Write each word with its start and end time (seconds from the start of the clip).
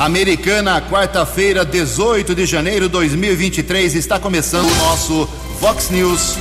Americana, 0.00 0.80
quarta-feira, 0.80 1.62
18 1.62 2.34
de 2.34 2.46
janeiro 2.46 2.86
de 2.86 2.92
2023, 2.92 3.94
está 3.96 4.18
começando 4.18 4.64
o 4.64 4.74
nosso 4.76 5.28
Fox 5.60 5.90
News. 5.90 6.38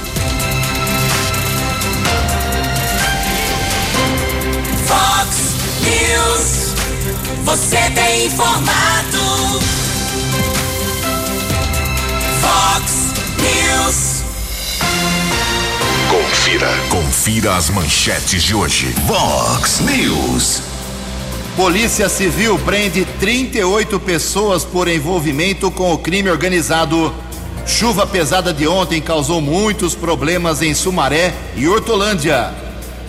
Fox 4.88 5.58
News. 5.84 6.74
Você 7.44 7.78
tem 7.94 8.28
informado. 8.28 9.60
Fox 12.40 13.14
News. 13.42 14.24
Confira. 16.10 16.70
Confira 16.90 17.58
as 17.58 17.70
manchetes 17.70 18.42
de 18.42 18.56
hoje. 18.56 18.96
Vox 19.06 19.82
News. 19.82 20.69
Polícia 21.60 22.08
Civil 22.08 22.58
prende 22.60 23.04
38 23.20 24.00
pessoas 24.00 24.64
por 24.64 24.88
envolvimento 24.88 25.70
com 25.70 25.92
o 25.92 25.98
crime 25.98 26.30
organizado. 26.30 27.14
Chuva 27.68 28.08
pesada 28.08 28.54
de 28.54 28.66
ontem 28.66 29.02
causou 29.02 29.42
muitos 29.42 29.94
problemas 29.94 30.62
em 30.62 30.74
Sumaré 30.74 31.34
e 31.58 31.68
Hortolândia. 31.68 32.54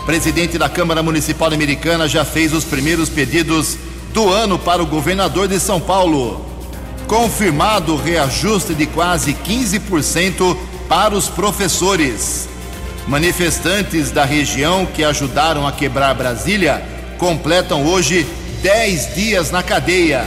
Presidente 0.05 0.59
da 0.59 0.69
Câmara 0.69 1.01
Municipal 1.01 1.53
Americana 1.53 2.09
já 2.09 2.25
fez 2.25 2.53
os 2.53 2.65
primeiros 2.65 3.09
pedidos 3.09 3.79
do 4.13 4.29
ano 4.29 4.59
para 4.59 4.83
o 4.83 4.87
governador 4.87 5.47
de 5.47 5.61
São 5.61 5.81
Paulo. 5.81 6.45
Confirmado 7.07 7.95
reajuste 7.95 8.75
de 8.75 8.87
quase 8.87 9.33
15% 9.33 10.57
para 10.89 11.15
os 11.15 11.29
professores. 11.29 12.49
Manifestantes 13.07 14.11
da 14.11 14.25
região 14.25 14.87
que 14.87 15.05
ajudaram 15.05 15.69
a 15.69 15.71
quebrar 15.71 16.15
Brasília 16.17 16.85
completam 17.17 17.85
hoje 17.85 18.27
10 18.63 19.15
dias 19.15 19.51
na 19.51 19.63
cadeia. 19.63 20.27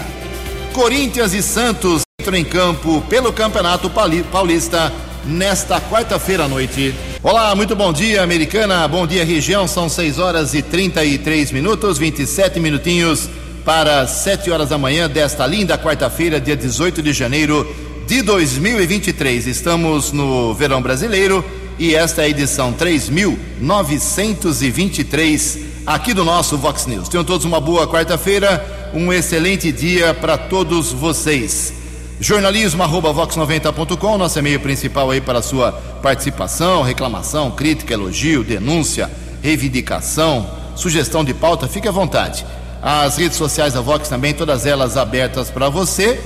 Corinthians 0.74 1.34
e 1.34 1.44
Santos 1.44 2.02
entram 2.20 2.36
em 2.36 2.44
campo 2.44 3.00
pelo 3.08 3.32
Campeonato 3.32 3.92
Paulista 4.32 4.92
nesta 5.24 5.80
quarta-feira 5.80 6.46
à 6.46 6.48
noite. 6.48 6.96
Olá, 7.22 7.56
muito 7.56 7.76
bom 7.76 7.94
dia, 7.94 8.24
Americana. 8.24 8.88
Bom 8.88 9.06
dia, 9.06 9.24
região. 9.24 9.68
São 9.68 9.88
6 9.88 10.18
horas 10.18 10.56
e 10.56 10.64
33 10.64 11.52
minutos, 11.52 12.00
27 12.00 12.60
minutinhos 12.60 13.30
para 13.64 14.08
7 14.08 14.50
horas 14.50 14.70
da 14.70 14.80
manhã 14.80 15.08
desta 15.08 15.46
linda 15.46 15.78
quarta-feira, 15.78 16.42
dia 16.42 16.56
18 16.56 17.04
de 17.04 17.14
janeiro 17.14 17.72
de 18.08 18.24
2023. 18.24 19.46
Estamos 19.46 20.12
no 20.12 20.56
verão 20.56 20.82
brasileiro 20.82 21.46
e 21.78 21.94
esta 21.94 22.24
é 22.24 22.26
a 22.26 22.30
edição 22.30 22.74
3923 22.74 25.73
aqui 25.86 26.14
do 26.14 26.24
nosso 26.24 26.58
Vox 26.58 26.86
News. 26.86 27.10
Tenham 27.10 27.24
todos 27.24 27.46
uma 27.46 27.60
boa 27.60 27.88
quarta-feira, 27.88 28.92
um 28.94 29.12
excelente 29.12 29.72
dia 29.72 30.14
para 30.14 30.38
todos 30.38 30.92
vocês. 30.92 31.74
Jornalismo@vox90.com, 32.20 34.18
nosso 34.18 34.40
e-mail 34.40 34.60
principal 34.60 35.12
aí 35.12 35.20
para 35.20 35.42
sua 35.42 35.72
participação, 36.02 36.84
reclamação, 36.84 37.52
crítica, 37.52 37.94
elogio, 37.94 38.44
denúncia, 38.44 39.12
reivindicação, 39.42 40.48
sugestão 40.76 41.24
de 41.24 41.34
pauta, 41.34 41.68
fique 41.68 41.88
à 41.88 41.92
vontade. 41.92 42.46
As 42.82 43.18
redes 43.18 43.38
sociais 43.38 43.74
da 43.74 43.82
Vox 43.82 44.10
também, 44.10 44.34
todas 44.34 44.66
elas 44.66 44.98
abertas 44.98 45.50
para 45.50 45.70
você. 45.70 46.20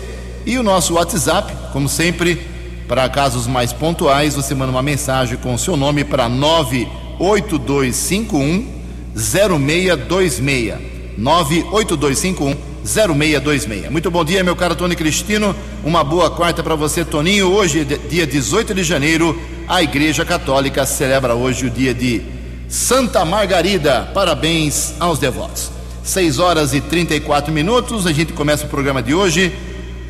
E 0.45 0.57
o 0.57 0.63
nosso 0.63 0.93
WhatsApp, 0.93 1.53
como 1.73 1.89
sempre, 1.89 2.41
para 2.87 3.09
casos 3.09 3.47
mais 3.47 3.73
pontuais, 3.73 4.35
você 4.35 4.55
manda 4.55 4.71
uma 4.71 4.81
mensagem 4.81 5.37
com 5.37 5.53
o 5.53 5.59
seu 5.59 5.75
nome 5.75 6.03
para 6.03 6.29
98251 6.29 8.76
0626. 9.17 10.75
98251 11.17 12.55
0626. 12.85 13.89
Muito 13.89 14.09
bom 14.11 14.23
dia, 14.23 14.43
meu 14.43 14.55
caro 14.55 14.75
Tony 14.75 14.95
Cristino. 14.95 15.55
Uma 15.83 16.03
boa 16.03 16.29
quarta 16.29 16.63
para 16.63 16.75
você, 16.75 17.03
Toninho. 17.03 17.51
Hoje, 17.51 17.83
dia 18.09 18.25
18 18.25 18.73
de 18.73 18.83
janeiro, 18.83 19.39
a 19.67 19.81
Igreja 19.81 20.23
Católica 20.23 20.85
celebra 20.85 21.35
hoje 21.35 21.65
o 21.65 21.69
dia 21.69 21.93
de 21.93 22.21
Santa 22.69 23.25
Margarida. 23.25 24.09
Parabéns 24.13 24.93
aos 24.99 25.19
devotos. 25.19 25.71
6 26.03 26.39
horas 26.39 26.73
e 26.73 26.79
34 26.79 27.51
minutos. 27.51 28.05
A 28.07 28.13
gente 28.13 28.31
começa 28.31 28.65
o 28.65 28.69
programa 28.69 29.01
de 29.01 29.13
hoje. 29.13 29.51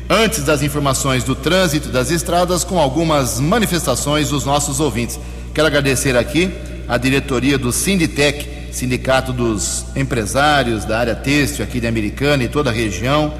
Antes 0.08 0.44
das 0.44 0.62
informações 0.62 1.24
do 1.24 1.34
trânsito 1.34 1.88
das 1.88 2.10
estradas, 2.10 2.64
com 2.64 2.78
algumas 2.78 3.40
manifestações 3.40 4.28
dos 4.28 4.44
nossos 4.44 4.80
ouvintes. 4.80 5.18
Quero 5.52 5.66
agradecer 5.66 6.16
aqui 6.16 6.50
a 6.86 6.96
diretoria 6.96 7.58
do 7.58 7.72
Sinditec, 7.72 8.57
Sindicato 8.70 9.32
dos 9.32 9.86
Empresários 9.96 10.84
da 10.84 10.98
área 10.98 11.14
têxtil 11.14 11.64
aqui 11.64 11.80
de 11.80 11.86
Americana 11.86 12.44
e 12.44 12.48
toda 12.48 12.70
a 12.70 12.72
região, 12.72 13.32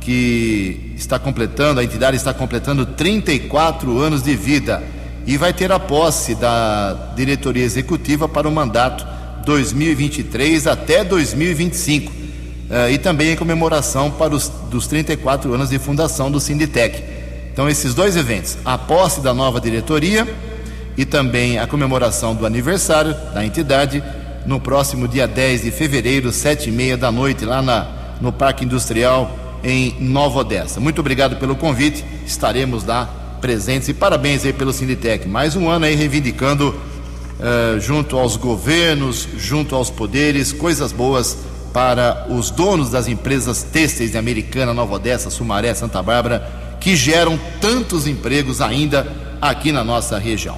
que 0.00 0.92
está 0.96 1.18
completando, 1.18 1.80
a 1.80 1.84
entidade 1.84 2.16
está 2.16 2.32
completando 2.32 2.86
34 2.86 3.98
anos 3.98 4.22
de 4.22 4.36
vida 4.36 4.82
e 5.26 5.36
vai 5.36 5.52
ter 5.52 5.72
a 5.72 5.78
posse 5.78 6.34
da 6.34 7.12
diretoria 7.16 7.64
executiva 7.64 8.28
para 8.28 8.48
o 8.48 8.52
mandato 8.52 9.04
2023 9.44 10.66
até 10.66 11.02
2025. 11.02 12.12
Uh, 12.12 12.90
e 12.90 12.98
também 12.98 13.30
em 13.30 13.36
comemoração 13.36 14.10
para 14.10 14.34
os 14.34 14.48
dos 14.48 14.86
34 14.88 15.52
anos 15.54 15.70
de 15.70 15.78
fundação 15.78 16.30
do 16.30 16.40
Sinditec. 16.40 17.02
Então, 17.52 17.68
esses 17.68 17.94
dois 17.94 18.16
eventos, 18.16 18.58
a 18.64 18.76
posse 18.76 19.20
da 19.20 19.32
nova 19.32 19.60
diretoria 19.60 20.26
e 20.96 21.04
também 21.04 21.58
a 21.58 21.66
comemoração 21.66 22.34
do 22.34 22.44
aniversário 22.44 23.14
da 23.32 23.44
entidade, 23.44 24.02
no 24.46 24.60
próximo 24.60 25.08
dia 25.08 25.26
10 25.26 25.62
de 25.62 25.70
fevereiro, 25.70 26.32
sete 26.32 26.68
e 26.68 26.72
meia 26.72 26.96
da 26.96 27.10
noite, 27.10 27.44
lá 27.44 27.60
na, 27.60 27.86
no 28.20 28.32
Parque 28.32 28.64
Industrial 28.64 29.36
em 29.62 29.96
Nova 30.00 30.40
Odessa. 30.40 30.78
Muito 30.78 31.00
obrigado 31.00 31.36
pelo 31.36 31.56
convite, 31.56 32.04
estaremos 32.24 32.84
lá 32.84 33.06
presentes 33.40 33.88
e 33.88 33.94
parabéns 33.94 34.44
aí 34.44 34.52
pelo 34.52 34.72
Sinditec. 34.72 35.28
Mais 35.28 35.56
um 35.56 35.68
ano 35.68 35.84
aí 35.84 35.94
reivindicando 35.94 36.68
uh, 36.70 37.80
junto 37.80 38.16
aos 38.16 38.36
governos, 38.36 39.28
junto 39.36 39.74
aos 39.74 39.90
poderes, 39.90 40.52
coisas 40.52 40.92
boas 40.92 41.36
para 41.72 42.26
os 42.30 42.50
donos 42.50 42.90
das 42.90 43.08
empresas 43.08 43.62
têxteis 43.64 44.12
de 44.12 44.18
Americana, 44.18 44.72
Nova 44.72 44.94
Odessa, 44.94 45.28
Sumaré, 45.28 45.74
Santa 45.74 46.02
Bárbara, 46.02 46.48
que 46.80 46.94
geram 46.94 47.38
tantos 47.60 48.06
empregos 48.06 48.60
ainda 48.60 49.06
aqui 49.42 49.72
na 49.72 49.84
nossa 49.84 50.18
região. 50.18 50.56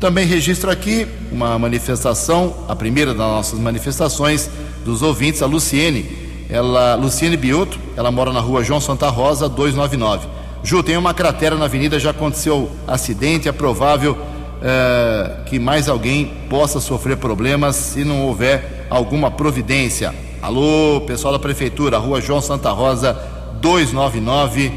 Também 0.00 0.24
registro 0.26 0.70
aqui 0.70 1.06
uma 1.30 1.58
manifestação, 1.58 2.64
a 2.66 2.74
primeira 2.74 3.10
das 3.12 3.18
nossas 3.18 3.60
manifestações 3.60 4.48
dos 4.82 5.02
ouvintes, 5.02 5.42
a 5.42 5.46
Luciene. 5.46 6.06
Ela, 6.48 6.94
Luciene 6.94 7.36
Bioto, 7.36 7.78
ela 7.94 8.10
mora 8.10 8.32
na 8.32 8.40
rua 8.40 8.64
João 8.64 8.80
Santa 8.80 9.10
Rosa, 9.10 9.46
299. 9.46 10.26
Ju, 10.64 10.82
tem 10.82 10.96
uma 10.96 11.12
cratera 11.12 11.54
na 11.54 11.66
avenida, 11.66 12.00
já 12.00 12.12
aconteceu 12.12 12.70
acidente, 12.88 13.46
é 13.46 13.52
provável 13.52 14.16
eh, 14.62 15.42
que 15.44 15.58
mais 15.58 15.86
alguém 15.86 16.32
possa 16.48 16.80
sofrer 16.80 17.18
problemas 17.18 17.76
se 17.76 18.02
não 18.02 18.22
houver 18.22 18.86
alguma 18.88 19.30
providência. 19.30 20.14
Alô, 20.40 21.02
pessoal 21.02 21.34
da 21.34 21.38
prefeitura, 21.38 21.98
Rua 21.98 22.22
João 22.22 22.40
Santa 22.40 22.70
Rosa, 22.70 23.12
299, 23.60 24.72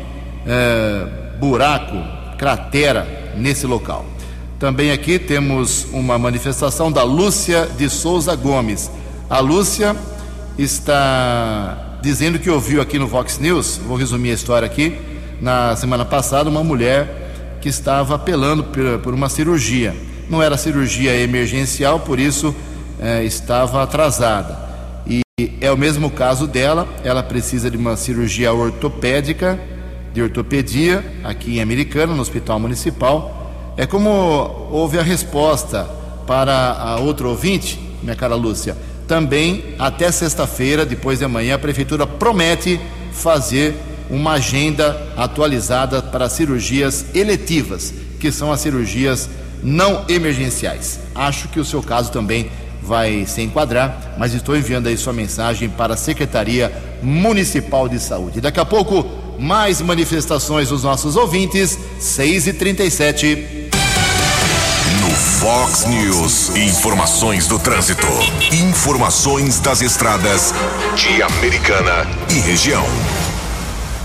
é, 0.46 1.08
buraco, 1.40 1.96
cratera 2.38 3.34
nesse 3.38 3.66
local. 3.66 4.12
Também 4.63 4.91
aqui 4.91 5.19
temos 5.19 5.88
uma 5.91 6.18
manifestação 6.18 6.90
da 6.90 7.03
Lúcia 7.03 7.68
de 7.78 7.90
Souza 7.90 8.34
Gomes. 8.34 8.90
A 9.29 9.41
Lúcia 9.41 9.94
está 10.57 12.00
dizendo 12.01 12.40
que 12.40 12.50
ouviu 12.50 12.81
aqui 12.81 12.97
no 12.97 13.06
Vox 13.06 13.40
News, 13.40 13.75
vou 13.85 13.97
resumir 13.97 14.31
a 14.31 14.34
história 14.34 14.66
aqui, 14.66 14.97
na 15.41 15.75
semana 15.75 16.06
passada, 16.06 16.50
uma 16.50 16.63
mulher 16.63 17.57
que 17.59 17.68
estava 17.68 18.16
apelando 18.16 18.63
por, 19.03 19.13
uma 19.13 19.28
cirurgia. 19.28 19.94
Não 20.29 20.41
era 20.41 20.56
cirurgia 20.56 21.13
emergencial, 21.13 22.00
por 22.00 22.18
isso 22.18 22.56
é, 23.01 23.22
estava 23.25 23.84
atrasada 23.84 24.63
é 25.59 25.69
o 25.72 25.78
mesmo 25.78 26.09
caso 26.09 26.47
dela, 26.47 26.88
ela 27.03 27.22
precisa 27.22 27.69
de 27.69 27.75
uma 27.75 27.97
cirurgia 27.97 28.53
ortopédica, 28.53 29.59
de 30.13 30.21
ortopedia, 30.21 31.04
aqui 31.21 31.57
em 31.57 31.62
Americana, 31.62 32.13
no 32.13 32.21
Hospital 32.21 32.62
Municipal. 32.62 33.43
É 33.75 33.88
como 33.88 34.10
houve 34.72 35.00
a 35.00 35.04
resposta 35.04 35.90
para 36.28 36.74
a 36.74 37.00
outra 37.00 37.28
ouvinte, 37.28 37.80
minha 38.02 38.16
cara 38.16 38.36
Lúcia. 38.36 38.78
Também, 39.08 39.75
até 39.80 40.12
sexta-feira, 40.12 40.86
depois 40.86 41.20
de 41.20 41.25
amanhã, 41.25 41.56
a 41.56 41.60
Prefeitura 41.60 42.06
promete 42.06 42.80
fazer 43.12 43.75
uma 44.10 44.34
agenda 44.34 45.12
atualizada 45.18 46.02
para 46.02 46.30
cirurgias 46.30 47.06
eletivas, 47.16 47.94
que 48.20 48.31
são 48.31 48.52
as 48.52 48.60
cirurgias 48.60 49.30
não 49.62 50.06
emergenciais. 50.08 51.00
Acho 51.16 51.48
que 51.48 51.60
o 51.60 51.66
seu 51.66 51.81
caso 51.81 52.12
também 52.12 52.52
vai 52.81 53.26
se 53.26 53.42
enquadrar, 53.42 54.16
mas 54.18 54.34
estou 54.34 54.56
enviando 54.56 54.88
aí 54.88 54.98
sua 54.98 55.14
mensagem 55.14 55.69
para 55.69 55.96
a 55.96 55.98
Secretaria 55.98 56.72
Municipal 57.02 57.90
de 57.90 58.00
Saúde. 58.00 58.42
Daqui 58.42 58.60
a 58.60 58.66
pouco, 58.66 59.06
mais 59.40 59.81
manifestações 59.81 60.69
dos 60.69 60.84
nossos 60.84 61.16
ouvintes, 61.16 61.78
6 62.00 62.48
e 62.48 62.54
37 62.54 63.60
No 63.62 63.62
Fox 65.44 65.84
News, 65.88 66.56
informações 66.56 67.48
do 67.48 67.60
trânsito, 67.60 68.07
informações 68.54 69.60
das 69.60 69.81
estradas 69.81 70.54
de 70.95 71.22
Americana 71.22 72.07
e 72.30 72.40
região. 72.40 72.86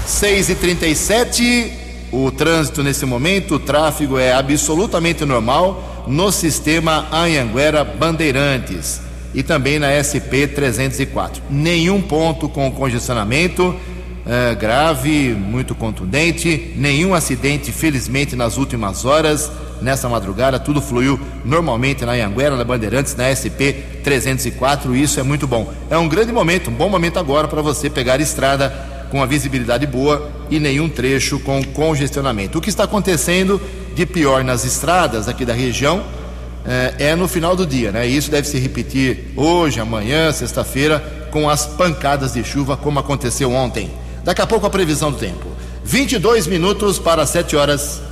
6 0.04 0.48
e 0.48 0.54
37 0.56 1.72
o 2.10 2.32
trânsito 2.32 2.82
nesse 2.82 3.06
momento, 3.06 3.54
o 3.54 3.58
tráfego 3.60 4.18
é 4.18 4.32
absolutamente 4.32 5.24
normal 5.24 6.04
no 6.08 6.32
sistema 6.32 7.06
Anhanguera 7.12 7.84
Bandeirantes 7.84 9.00
e 9.32 9.44
também 9.44 9.78
na 9.78 9.92
SP 9.94 10.48
304. 10.48 11.40
Nenhum 11.48 12.02
ponto 12.02 12.48
com 12.48 12.68
congestionamento 12.72 13.76
é, 14.26 14.56
grave, 14.56 15.34
muito 15.34 15.72
contundente, 15.72 16.74
nenhum 16.74 17.14
acidente, 17.14 17.70
felizmente, 17.70 18.34
nas 18.34 18.56
últimas 18.56 19.04
horas. 19.04 19.48
Nessa 19.80 20.08
madrugada, 20.08 20.58
tudo 20.58 20.80
fluiu 20.80 21.18
normalmente 21.44 22.04
na 22.04 22.12
Anhanguera, 22.12 22.56
na 22.56 22.64
Bandeirantes, 22.64 23.14
na 23.14 23.34
SP 23.34 24.00
304. 24.02 24.94
E 24.96 25.02
isso 25.02 25.20
é 25.20 25.22
muito 25.22 25.46
bom. 25.46 25.72
É 25.90 25.96
um 25.96 26.08
grande 26.08 26.32
momento, 26.32 26.70
um 26.70 26.74
bom 26.74 26.88
momento 26.88 27.18
agora 27.18 27.48
para 27.48 27.62
você 27.62 27.88
pegar 27.88 28.20
estrada 28.20 28.70
com 29.10 29.22
a 29.22 29.26
visibilidade 29.26 29.86
boa 29.86 30.30
e 30.50 30.58
nenhum 30.58 30.88
trecho 30.88 31.38
com 31.40 31.62
congestionamento. 31.64 32.58
O 32.58 32.60
que 32.60 32.68
está 32.68 32.84
acontecendo 32.84 33.60
de 33.94 34.06
pior 34.06 34.44
nas 34.44 34.64
estradas 34.64 35.28
aqui 35.28 35.44
da 35.44 35.54
região 35.54 36.02
é, 36.66 37.10
é 37.10 37.16
no 37.16 37.26
final 37.26 37.56
do 37.56 37.66
dia, 37.66 37.90
né? 37.90 38.06
Isso 38.06 38.30
deve 38.30 38.46
se 38.46 38.58
repetir 38.58 39.32
hoje, 39.36 39.80
amanhã, 39.80 40.30
sexta-feira, 40.32 41.00
com 41.30 41.48
as 41.48 41.66
pancadas 41.66 42.34
de 42.34 42.44
chuva, 42.44 42.76
como 42.76 42.98
aconteceu 42.98 43.52
ontem. 43.52 43.90
Daqui 44.22 44.42
a 44.42 44.46
pouco 44.46 44.66
a 44.66 44.70
previsão 44.70 45.10
do 45.10 45.18
tempo. 45.18 45.46
22 45.84 46.46
minutos 46.46 46.98
para 46.98 47.24
7 47.24 47.56
horas. 47.56 48.02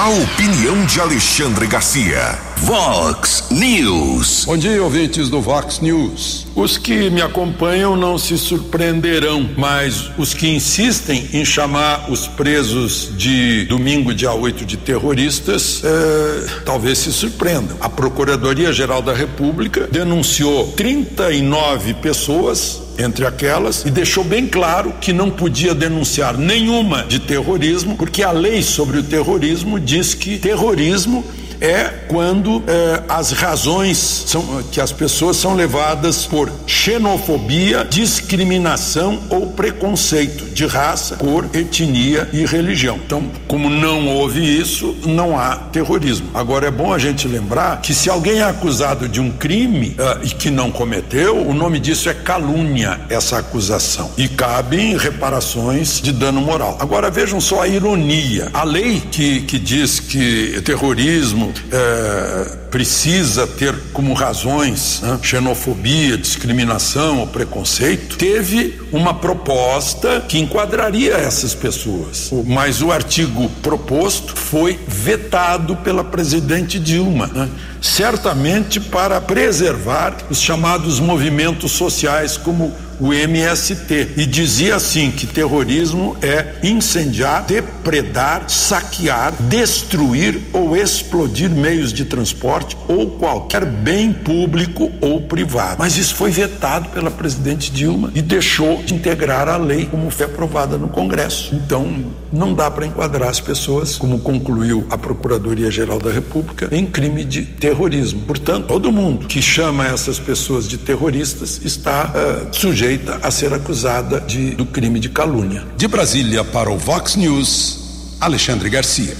A 0.00 0.10
opinião 0.10 0.86
de 0.86 1.00
Alexandre 1.00 1.66
Garcia. 1.66 2.47
Vox 2.62 3.44
News. 3.50 4.44
Bom 4.44 4.56
dia, 4.56 4.82
ouvintes 4.82 5.30
do 5.30 5.40
Vox 5.40 5.80
News. 5.80 6.46
Os 6.54 6.76
que 6.76 7.08
me 7.08 7.22
acompanham 7.22 7.96
não 7.96 8.18
se 8.18 8.36
surpreenderão, 8.36 9.48
mas 9.56 10.10
os 10.18 10.34
que 10.34 10.48
insistem 10.48 11.28
em 11.32 11.44
chamar 11.44 12.10
os 12.10 12.26
presos 12.26 13.12
de 13.16 13.64
domingo, 13.66 14.12
dia 14.12 14.32
8, 14.32 14.66
de 14.66 14.76
terroristas, 14.76 15.82
é, 15.84 16.62
talvez 16.64 16.98
se 16.98 17.12
surpreendam. 17.12 17.76
A 17.80 17.88
Procuradoria-Geral 17.88 19.00
da 19.00 19.14
República 19.14 19.88
denunciou 19.90 20.72
39 20.72 21.94
pessoas 21.94 22.82
entre 22.98 23.24
aquelas 23.24 23.84
e 23.84 23.90
deixou 23.90 24.24
bem 24.24 24.46
claro 24.46 24.92
que 25.00 25.12
não 25.12 25.30
podia 25.30 25.74
denunciar 25.74 26.36
nenhuma 26.36 27.04
de 27.04 27.20
terrorismo, 27.20 27.96
porque 27.96 28.22
a 28.24 28.32
lei 28.32 28.60
sobre 28.62 28.98
o 28.98 29.02
terrorismo 29.02 29.78
diz 29.78 30.14
que 30.14 30.38
terrorismo 30.38 31.24
é 31.60 31.84
quando 32.08 32.62
é, 32.66 33.02
as 33.08 33.32
razões 33.32 33.98
são 33.98 34.62
que 34.70 34.80
as 34.80 34.92
pessoas 34.92 35.36
são 35.36 35.54
levadas 35.54 36.26
por 36.26 36.50
xenofobia, 36.66 37.86
discriminação 37.88 39.20
ou 39.30 39.48
preconceito 39.48 40.44
de 40.46 40.66
raça, 40.66 41.16
cor, 41.16 41.48
etnia 41.52 42.28
e 42.32 42.44
religião. 42.44 42.98
Então, 43.04 43.24
como 43.46 43.70
não 43.70 44.08
houve 44.08 44.40
isso, 44.40 44.96
não 45.04 45.38
há 45.38 45.56
terrorismo. 45.56 46.28
Agora 46.34 46.66
é 46.66 46.70
bom 46.70 46.92
a 46.92 46.98
gente 46.98 47.28
lembrar 47.28 47.80
que 47.80 47.94
se 47.94 48.10
alguém 48.10 48.40
é 48.40 48.44
acusado 48.44 49.08
de 49.08 49.20
um 49.20 49.30
crime 49.30 49.96
uh, 49.98 50.24
e 50.24 50.30
que 50.30 50.50
não 50.50 50.70
cometeu, 50.70 51.36
o 51.46 51.54
nome 51.54 51.78
disso 51.78 52.08
é 52.08 52.14
calúnia, 52.14 53.00
essa 53.08 53.38
acusação. 53.38 54.10
E 54.16 54.28
cabem 54.28 54.96
reparações 54.96 56.00
de 56.00 56.12
dano 56.12 56.40
moral. 56.40 56.76
Agora 56.80 57.10
vejam 57.10 57.40
só 57.40 57.62
a 57.62 57.68
ironia. 57.68 58.50
A 58.52 58.64
lei 58.64 59.00
que, 59.00 59.42
que 59.42 59.58
diz 59.58 60.00
que 60.00 60.60
terrorismo 60.64 61.47
é, 61.72 62.56
precisa 62.70 63.46
ter 63.46 63.74
como 63.92 64.12
razões 64.14 65.00
né, 65.02 65.18
xenofobia, 65.22 66.16
discriminação 66.16 67.20
ou 67.20 67.26
preconceito, 67.26 68.16
teve 68.16 68.80
uma 68.92 69.14
proposta 69.14 70.24
que 70.26 70.38
enquadraria 70.38 71.14
essas 71.14 71.54
pessoas. 71.54 72.30
Mas 72.46 72.82
o 72.82 72.92
artigo 72.92 73.48
proposto 73.62 74.36
foi 74.36 74.78
vetado 74.86 75.76
pela 75.76 76.04
presidente 76.04 76.78
Dilma, 76.78 77.26
né, 77.28 77.48
certamente 77.80 78.80
para 78.80 79.20
preservar 79.20 80.16
os 80.30 80.40
chamados 80.40 81.00
movimentos 81.00 81.72
sociais 81.72 82.36
como 82.36 82.74
o 83.00 83.12
MST, 83.12 84.14
e 84.16 84.26
dizia 84.26 84.76
assim 84.76 85.10
que 85.10 85.26
terrorismo 85.26 86.16
é 86.20 86.56
incendiar, 86.62 87.44
depredar, 87.44 88.48
saquear, 88.48 89.32
destruir 89.40 90.40
ou 90.52 90.76
explodir 90.76 91.50
meios 91.50 91.92
de 91.92 92.04
transporte 92.04 92.76
ou 92.88 93.10
qualquer 93.12 93.64
bem 93.64 94.12
público 94.12 94.90
ou 95.00 95.22
privado. 95.22 95.76
Mas 95.78 95.96
isso 95.96 96.14
foi 96.14 96.30
vetado 96.30 96.88
pela 96.90 97.10
presidente 97.10 97.70
Dilma 97.70 98.10
e 98.14 98.22
deixou 98.22 98.82
de 98.82 98.94
integrar 98.94 99.48
a 99.48 99.56
lei 99.56 99.86
como 99.86 100.10
foi 100.10 100.26
aprovada 100.26 100.76
no 100.76 100.88
Congresso. 100.88 101.54
Então, 101.54 102.04
não 102.32 102.54
dá 102.54 102.70
para 102.70 102.86
enquadrar 102.86 103.28
as 103.28 103.40
pessoas, 103.40 103.96
como 103.96 104.18
concluiu 104.18 104.86
a 104.90 104.98
Procuradoria-Geral 104.98 105.98
da 105.98 106.10
República, 106.10 106.68
em 106.72 106.84
crime 106.84 107.24
de 107.24 107.42
terrorismo. 107.42 108.22
Portanto, 108.22 108.66
todo 108.66 108.92
mundo 108.92 109.26
que 109.26 109.40
chama 109.40 109.86
essas 109.86 110.18
pessoas 110.18 110.68
de 110.68 110.78
terroristas 110.78 111.60
está 111.64 112.12
uh, 112.12 112.54
sujeito 112.54 112.87
sujeita 112.88 113.20
a 113.22 113.30
ser 113.30 113.52
acusada 113.52 114.18
de, 114.20 114.52
do 114.52 114.64
crime 114.64 114.98
de 114.98 115.10
calúnia. 115.10 115.62
De 115.76 115.86
Brasília 115.86 116.42
para 116.42 116.70
o 116.70 116.78
Vox 116.78 117.16
News, 117.16 118.16
Alexandre 118.18 118.70
Garcia. 118.70 119.14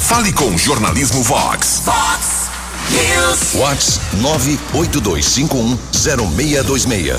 Fale 0.00 0.32
com 0.32 0.44
o 0.44 0.56
jornalismo 0.56 1.24
Vox. 1.24 1.82
Vox 1.84 2.46
News. 2.92 3.54
Vox 3.54 3.98
982510626. 4.72 7.16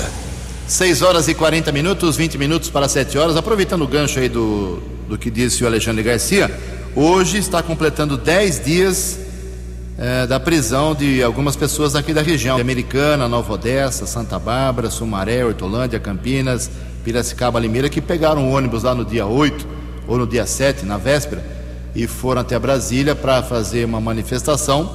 6 0.66 1.02
horas 1.02 1.28
e 1.28 1.34
40 1.34 1.70
minutos, 1.72 2.16
20 2.16 2.38
minutos 2.38 2.70
para 2.70 2.88
7 2.88 3.18
horas. 3.18 3.36
Aproveitando 3.36 3.82
o 3.82 3.88
gancho 3.88 4.18
aí 4.18 4.30
do, 4.30 4.82
do 5.08 5.18
que 5.18 5.30
disse 5.30 5.62
o 5.62 5.66
Alexandre 5.66 6.02
Garcia, 6.02 6.50
hoje 6.94 7.36
está 7.36 7.62
completando 7.62 8.16
10 8.16 8.64
dias 8.64 9.18
é, 9.98 10.28
da 10.28 10.38
prisão 10.38 10.94
de 10.94 11.20
algumas 11.24 11.56
pessoas 11.56 11.96
aqui 11.96 12.14
da 12.14 12.22
região, 12.22 12.56
Americana, 12.56 13.26
Nova 13.28 13.54
Odessa, 13.54 14.06
Santa 14.06 14.38
Bárbara, 14.38 14.90
Sumaré, 14.90 15.44
Hortolândia, 15.44 15.98
Campinas, 15.98 16.70
Piracicaba, 17.02 17.58
Limeira, 17.58 17.88
que 17.88 18.00
pegaram 18.00 18.48
o 18.48 18.52
ônibus 18.54 18.84
lá 18.84 18.94
no 18.94 19.04
dia 19.04 19.26
8 19.26 19.66
ou 20.06 20.16
no 20.16 20.26
dia 20.26 20.46
7, 20.46 20.86
na 20.86 20.96
véspera, 20.96 21.44
e 21.96 22.06
foram 22.06 22.42
até 22.42 22.56
Brasília 22.58 23.16
para 23.16 23.42
fazer 23.42 23.84
uma 23.84 24.00
manifestação 24.00 24.88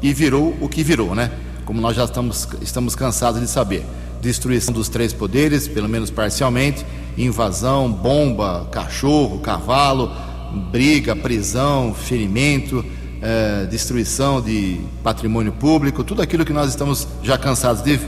e 0.00 0.12
virou 0.12 0.56
o 0.60 0.68
que 0.68 0.84
virou, 0.84 1.12
né? 1.12 1.32
Como 1.64 1.80
nós 1.80 1.96
já 1.96 2.04
estamos, 2.04 2.48
estamos 2.62 2.94
cansados 2.94 3.40
de 3.40 3.48
saber. 3.48 3.84
Destruição 4.20 4.72
dos 4.72 4.88
três 4.88 5.12
poderes, 5.12 5.66
pelo 5.66 5.88
menos 5.88 6.08
parcialmente, 6.08 6.86
invasão, 7.18 7.90
bomba, 7.90 8.68
cachorro, 8.70 9.40
cavalo, 9.40 10.12
briga, 10.70 11.16
prisão, 11.16 11.92
ferimento, 11.92 12.84
é, 13.26 13.66
destruição 13.66 14.40
de 14.40 14.78
patrimônio 15.02 15.50
público, 15.50 16.04
tudo 16.04 16.22
aquilo 16.22 16.44
que 16.44 16.52
nós 16.52 16.68
estamos 16.68 17.08
já 17.24 17.36
cansados 17.36 17.82
de, 17.82 17.98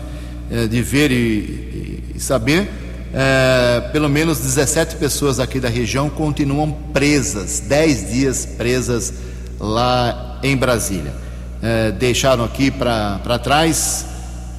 é, 0.48 0.68
de 0.68 0.80
ver 0.80 1.10
e, 1.10 2.14
e, 2.14 2.20
saber. 2.20 2.70
É, 3.12 3.80
pelo 3.90 4.08
menos 4.08 4.38
17 4.38 4.94
pessoas 4.96 5.40
aqui 5.40 5.58
da 5.58 5.68
região 5.68 6.08
continuam 6.08 6.70
presas, 6.92 7.58
10 7.58 8.12
dias 8.12 8.46
presas 8.46 9.12
lá 9.58 10.38
em 10.44 10.56
Brasília. 10.56 11.12
É, 11.60 11.90
deixaram 11.90 12.44
aqui 12.44 12.70
para 12.70 13.38
trás 13.42 14.06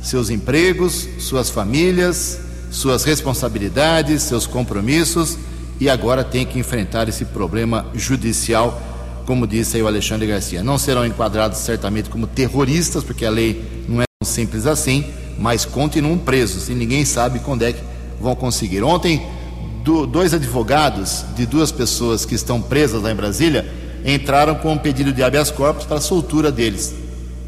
seus 0.01 0.29
empregos, 0.29 1.07
suas 1.19 1.49
famílias, 1.49 2.37
suas 2.69 3.05
responsabilidades, 3.05 4.23
seus 4.23 4.45
compromissos 4.45 5.37
e 5.79 5.89
agora 5.89 6.21
tem 6.23 6.45
que 6.45 6.59
enfrentar 6.59 7.07
esse 7.07 7.23
problema 7.23 7.85
judicial 7.93 8.88
como 9.29 9.45
disse 9.45 9.77
aí 9.77 9.83
o 9.83 9.88
Alexandre 9.88 10.25
Garcia. 10.25 10.63
Não 10.63 10.79
serão 10.79 11.05
enquadrados 11.05 11.59
certamente 11.59 12.09
como 12.09 12.25
terroristas, 12.25 13.03
porque 13.03 13.24
a 13.24 13.29
lei 13.29 13.63
não 13.88 14.01
é 14.01 14.05
tão 14.19 14.27
simples 14.27 14.65
assim, 14.65 15.05
mas 15.38 15.65
continuam 15.65 16.17
presos 16.17 16.67
e 16.67 16.74
ninguém 16.74 17.05
sabe 17.05 17.38
quando 17.38 17.62
é 17.62 17.74
que 17.74 17.79
vão 18.19 18.33
conseguir. 18.33 18.81
Ontem, 18.81 19.21
do, 19.83 20.07
dois 20.07 20.33
advogados 20.33 21.24
de 21.36 21.45
duas 21.45 21.71
pessoas 21.71 22.25
que 22.25 22.33
estão 22.33 22.59
presas 22.59 23.03
lá 23.03 23.12
em 23.12 23.15
Brasília 23.15 23.71
entraram 24.03 24.55
com 24.55 24.74
um 24.74 24.77
pedido 24.79 25.13
de 25.13 25.21
habeas 25.21 25.51
corpus 25.51 25.86
para 25.86 25.98
a 25.98 26.01
soltura 26.01 26.51
deles. 26.51 26.95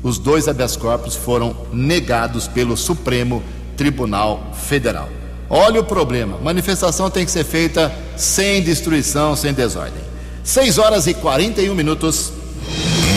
Os 0.04 0.20
dois 0.20 0.48
habeas 0.48 0.78
corpus 0.78 1.16
foram 1.16 1.58
negados 1.74 2.48
pelo 2.48 2.78
Supremo 2.78 3.42
Tribunal 3.76 4.52
Federal. 4.54 5.10
Olha 5.50 5.82
o 5.82 5.84
problema: 5.84 6.38
manifestação 6.44 7.10
tem 7.10 7.26
que 7.26 7.32
ser 7.32 7.44
feita 7.44 7.92
sem 8.16 8.62
destruição, 8.62 9.36
sem 9.36 9.52
desordem. 9.52 10.11
6 10.44 10.78
horas 10.80 11.08
e 11.08 11.14
41 11.14 11.76
minutos. 11.76 12.34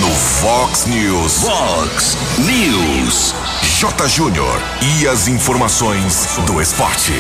No 0.01 0.11
Fox 0.11 0.87
News. 0.87 1.41
Fox 1.41 2.17
News. 2.39 3.35
J. 3.81 4.09
Júnior. 4.09 4.61
E 5.01 5.09
as 5.09 5.27
informações 5.27 6.29
do 6.47 6.61
esporte. 6.61 7.13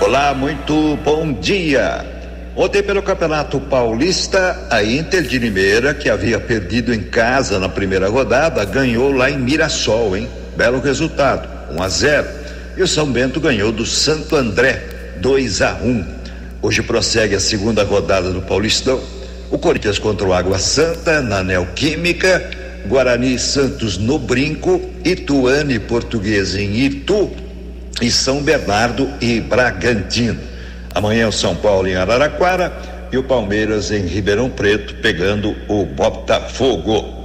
Olá, 0.00 0.34
muito 0.34 0.98
bom 1.04 1.32
dia. 1.34 2.04
Ontem, 2.56 2.82
pelo 2.82 3.02
Campeonato 3.02 3.60
Paulista, 3.60 4.68
a 4.70 4.82
Inter 4.82 5.22
de 5.22 5.38
Limeira, 5.38 5.92
que 5.92 6.08
havia 6.08 6.38
perdido 6.40 6.94
em 6.94 7.02
casa 7.02 7.58
na 7.58 7.68
primeira 7.68 8.08
rodada, 8.08 8.64
ganhou 8.64 9.12
lá 9.12 9.30
em 9.30 9.38
Mirassol, 9.38 10.16
hein? 10.16 10.28
Belo 10.56 10.80
resultado, 10.80 11.48
1 11.76 11.82
a 11.82 11.88
0. 11.88 12.28
e 12.76 12.82
o 12.82 12.88
São 12.88 13.10
Bento 13.10 13.40
ganhou 13.40 13.70
do 13.70 13.84
Santo 13.84 14.34
André 14.36 15.14
2 15.20 15.62
a 15.62 15.74
1. 15.74 16.13
Hoje 16.64 16.82
prossegue 16.82 17.34
a 17.34 17.40
segunda 17.40 17.84
rodada 17.84 18.30
do 18.30 18.40
Paulistão. 18.40 18.98
O 19.50 19.58
Corinthians 19.58 19.98
contra 19.98 20.26
o 20.26 20.32
Água 20.32 20.58
Santa 20.58 21.20
na 21.20 21.44
Neoquímica, 21.44 22.42
Guarani 22.86 23.38
Santos 23.38 23.98
no 23.98 24.18
Brinco, 24.18 24.80
Ituane 25.04 25.78
Português 25.78 26.54
em 26.54 26.74
Itu 26.74 27.30
e 28.00 28.10
São 28.10 28.42
Bernardo 28.42 29.12
e 29.20 29.42
Bragantino. 29.42 30.40
Amanhã 30.94 31.28
o 31.28 31.32
São 31.32 31.54
Paulo 31.54 31.86
em 31.86 31.96
Araraquara 31.96 32.72
e 33.12 33.18
o 33.18 33.22
Palmeiras 33.22 33.90
em 33.90 34.06
Ribeirão 34.06 34.48
Preto 34.48 34.94
pegando 35.02 35.54
o 35.68 35.84
Botafogo. 35.84 37.22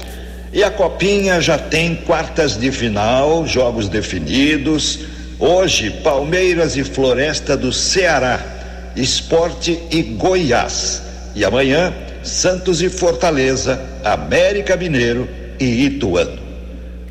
E 0.51 0.65
a 0.65 0.69
Copinha 0.69 1.39
já 1.39 1.57
tem 1.57 1.95
quartas 1.95 2.57
de 2.57 2.73
final, 2.73 3.47
jogos 3.47 3.87
definidos. 3.87 4.99
Hoje, 5.39 5.91
Palmeiras 6.03 6.75
e 6.75 6.83
Floresta 6.83 7.55
do 7.55 7.71
Ceará, 7.71 8.58
Esporte 8.99 9.79
e 9.89 10.01
Goiás. 10.03 11.01
E 11.35 11.45
amanhã, 11.45 11.93
Santos 12.23 12.81
e 12.81 12.89
Fortaleza, 12.89 13.81
América 14.03 14.75
Mineiro 14.75 15.27
e 15.59 15.85
Ituano. 15.85 16.39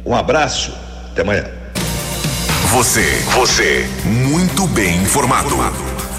Um 0.04 0.14
abraço, 0.14 0.72
até 1.10 1.22
amanhã. 1.22 1.46
Você, 2.72 3.04
você, 3.34 3.88
muito 4.04 4.66
bem 4.68 4.96
informado. 4.98 5.56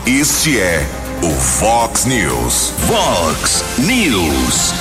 Este 0.06 0.60
é 0.60 0.86
o 1.22 1.30
Fox 1.30 2.06
News. 2.06 2.74
Fox 2.88 3.64
News. 3.78 4.74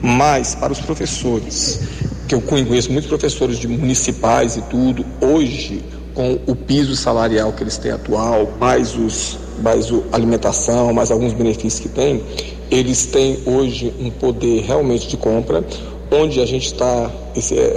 Mas 0.00 0.54
para 0.54 0.72
os 0.72 0.80
professores, 0.80 1.80
que 2.26 2.34
eu 2.34 2.40
conheço 2.40 2.90
muitos 2.90 3.10
professores 3.10 3.58
de 3.58 3.68
municipais 3.68 4.56
e 4.56 4.62
tudo, 4.62 5.04
hoje 5.20 5.84
com 6.14 6.38
o 6.46 6.56
piso 6.56 6.96
salarial 6.96 7.52
que 7.52 7.62
eles 7.62 7.76
têm 7.76 7.90
atual, 7.90 8.54
mais 8.58 8.96
os 8.96 9.36
mais 9.62 9.90
a 9.90 10.16
alimentação, 10.16 10.92
mais 10.92 11.10
alguns 11.10 11.32
benefícios 11.32 11.80
que 11.80 11.88
têm, 11.88 12.22
eles 12.70 13.06
têm 13.06 13.38
hoje 13.46 13.92
um 14.00 14.10
poder 14.10 14.62
realmente 14.62 15.08
de 15.08 15.16
compra, 15.16 15.64
onde 16.10 16.40
a 16.40 16.46
gente 16.46 16.66
está 16.66 17.10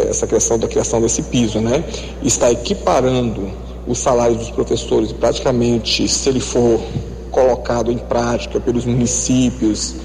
essa 0.09 0.27
questão 0.27 0.57
da 0.57 0.67
criação 0.67 1.01
desse 1.01 1.21
piso, 1.23 1.59
né? 1.59 1.83
Está 2.23 2.51
equiparando 2.51 3.49
os 3.87 3.99
salários 3.99 4.39
dos 4.39 4.51
professores, 4.51 5.11
praticamente, 5.11 6.07
se 6.07 6.29
ele 6.29 6.39
for 6.39 6.79
colocado 7.31 7.91
em 7.91 7.97
prática 7.97 8.59
pelos 8.59 8.85
municípios 8.85 9.95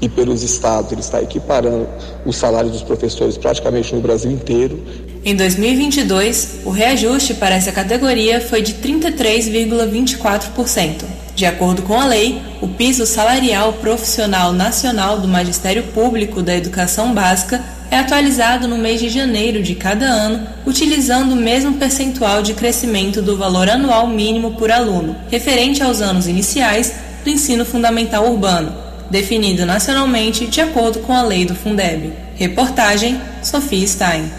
e 0.00 0.08
pelos 0.08 0.42
estados, 0.42 0.92
ele 0.92 1.00
está 1.00 1.22
equiparando 1.22 1.88
os 2.26 2.36
salários 2.36 2.72
dos 2.72 2.82
professores 2.82 3.36
praticamente 3.36 3.94
no 3.94 4.00
Brasil 4.00 4.30
inteiro. 4.30 4.82
Em 5.24 5.36
2022, 5.36 6.62
o 6.64 6.70
reajuste 6.70 7.34
para 7.34 7.54
essa 7.54 7.70
categoria 7.70 8.40
foi 8.40 8.62
de 8.62 8.74
33,24%. 8.74 11.21
De 11.34 11.46
acordo 11.46 11.82
com 11.82 11.98
a 11.98 12.06
lei, 12.06 12.42
o 12.60 12.68
piso 12.68 13.06
salarial 13.06 13.72
profissional 13.74 14.52
nacional 14.52 15.18
do 15.18 15.26
Magistério 15.26 15.82
Público 15.84 16.42
da 16.42 16.54
Educação 16.54 17.14
Básica 17.14 17.62
é 17.90 17.98
atualizado 17.98 18.68
no 18.68 18.78
mês 18.78 19.00
de 19.00 19.08
janeiro 19.08 19.62
de 19.62 19.74
cada 19.74 20.06
ano, 20.06 20.46
utilizando 20.66 21.32
o 21.32 21.36
mesmo 21.36 21.74
percentual 21.74 22.42
de 22.42 22.54
crescimento 22.54 23.20
do 23.20 23.36
valor 23.36 23.68
anual 23.68 24.06
mínimo 24.06 24.52
por 24.52 24.70
aluno, 24.70 25.16
referente 25.30 25.82
aos 25.82 26.00
anos 26.00 26.26
iniciais 26.26 26.94
do 27.22 27.30
ensino 27.30 27.64
fundamental 27.64 28.30
urbano, 28.30 28.74
definido 29.10 29.66
nacionalmente 29.66 30.46
de 30.46 30.60
acordo 30.60 31.00
com 31.00 31.12
a 31.12 31.22
lei 31.22 31.44
do 31.44 31.54
Fundeb. 31.54 32.12
Reportagem 32.34 33.20
Sofia 33.42 33.86
Stein. 33.86 34.32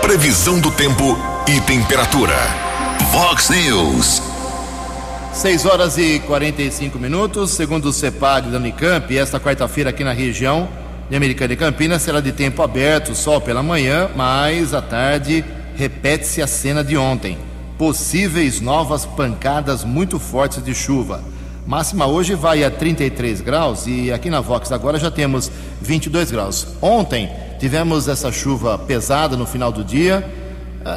Previsão 0.00 0.58
do 0.60 0.70
tempo 0.70 1.16
e 1.46 1.60
temperatura. 1.60 2.36
Vox 3.12 3.50
News. 3.50 4.29
6 5.32 5.64
horas 5.64 5.96
e 5.96 6.18
45 6.20 6.98
minutos, 6.98 7.52
segundo 7.52 7.86
o 7.86 7.92
CEPAG 7.92 8.50
da 8.50 8.58
Unicamp, 8.58 9.16
esta 9.16 9.40
quarta-feira 9.40 9.88
aqui 9.90 10.04
na 10.04 10.12
região 10.12 10.68
de 11.08 11.16
Americana 11.16 11.52
e 11.52 11.56
Campinas 11.56 12.02
será 12.02 12.20
de 12.20 12.30
tempo 12.30 12.62
aberto, 12.62 13.14
sol 13.14 13.40
pela 13.40 13.62
manhã, 13.62 14.10
mas 14.14 14.74
à 14.74 14.82
tarde 14.82 15.44
repete-se 15.76 16.42
a 16.42 16.46
cena 16.46 16.84
de 16.84 16.96
ontem. 16.96 17.38
Possíveis 17.78 18.60
novas 18.60 19.06
pancadas 19.06 19.82
muito 19.82 20.18
fortes 20.18 20.62
de 20.62 20.74
chuva. 20.74 21.22
Máxima 21.66 22.06
hoje 22.06 22.34
vai 22.34 22.62
a 22.62 22.70
33 22.70 23.40
graus 23.40 23.86
e 23.86 24.12
aqui 24.12 24.28
na 24.28 24.40
Vox 24.40 24.70
agora 24.72 24.98
já 24.98 25.10
temos 25.10 25.50
22 25.80 26.30
graus. 26.30 26.66
Ontem 26.82 27.30
tivemos 27.58 28.08
essa 28.08 28.30
chuva 28.30 28.76
pesada 28.76 29.36
no 29.36 29.46
final 29.46 29.72
do 29.72 29.84
dia, 29.84 30.28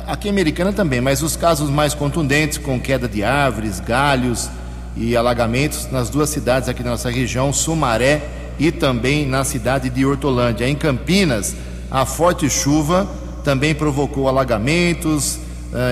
aqui 0.07 0.27
em 0.27 0.31
Americana 0.31 0.71
também, 0.71 1.01
mas 1.01 1.21
os 1.21 1.35
casos 1.35 1.69
mais 1.69 1.93
contundentes, 1.93 2.57
com 2.57 2.79
queda 2.79 3.07
de 3.07 3.23
árvores, 3.23 3.79
galhos 3.79 4.49
e 4.95 5.15
alagamentos 5.17 5.89
nas 5.91 6.09
duas 6.09 6.29
cidades 6.29 6.69
aqui 6.69 6.83
da 6.83 6.91
nossa 6.91 7.09
região, 7.09 7.51
Sumaré 7.51 8.21
e 8.59 8.71
também 8.71 9.27
na 9.27 9.43
cidade 9.43 9.89
de 9.89 10.05
Hortolândia. 10.05 10.69
Em 10.69 10.75
Campinas, 10.75 11.55
a 11.89 12.05
forte 12.05 12.49
chuva 12.49 13.09
também 13.43 13.75
provocou 13.75 14.27
alagamentos 14.27 15.39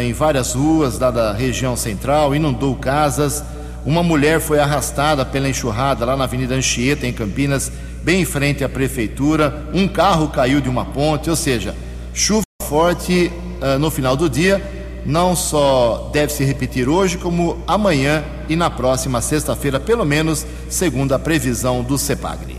em 0.02 0.14
várias 0.14 0.54
ruas 0.54 0.98
da 1.00 1.34
região 1.34 1.76
central, 1.76 2.36
inundou 2.36 2.76
casas. 2.76 3.44
Uma 3.84 4.04
mulher 4.04 4.40
foi 4.40 4.60
arrastada 4.60 5.26
pela 5.26 5.50
enxurrada 5.50 6.06
lá 6.06 6.16
na 6.16 6.26
Avenida 6.26 6.54
Anchieta, 6.54 7.08
em 7.08 7.12
Campinas, 7.14 7.72
bem 8.04 8.22
em 8.22 8.26
frente 8.26 8.64
à 8.64 8.70
prefeitura. 8.70 9.68
Um 9.74 9.88
carro 9.88 10.30
caiu 10.30 10.62
de 10.62 10.70
uma 10.70 10.86
ponte, 10.86 11.32
ou 11.32 11.36
seja, 11.36 11.76
chuva 12.14 12.44
forte 12.72 13.30
uh, 13.62 13.78
no 13.78 13.92
final 13.92 14.16
do 14.16 14.30
dia. 14.30 14.62
Não 15.06 15.36
só 15.36 16.10
deve 16.14 16.32
se 16.32 16.46
repetir 16.46 16.88
hoje, 16.88 17.18
como 17.18 17.62
amanhã 17.68 18.24
e 18.48 18.56
na 18.56 18.70
próxima 18.70 19.20
sexta-feira, 19.20 19.78
pelo 19.78 20.06
menos, 20.06 20.46
segundo 20.70 21.14
a 21.14 21.20
previsão 21.20 21.84
do 21.84 21.98
CEPAGRE. 21.98 22.56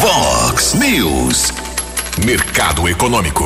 Vox 0.00 0.72
News. 0.72 1.52
Mercado 2.24 2.88
Econômico. 2.88 3.44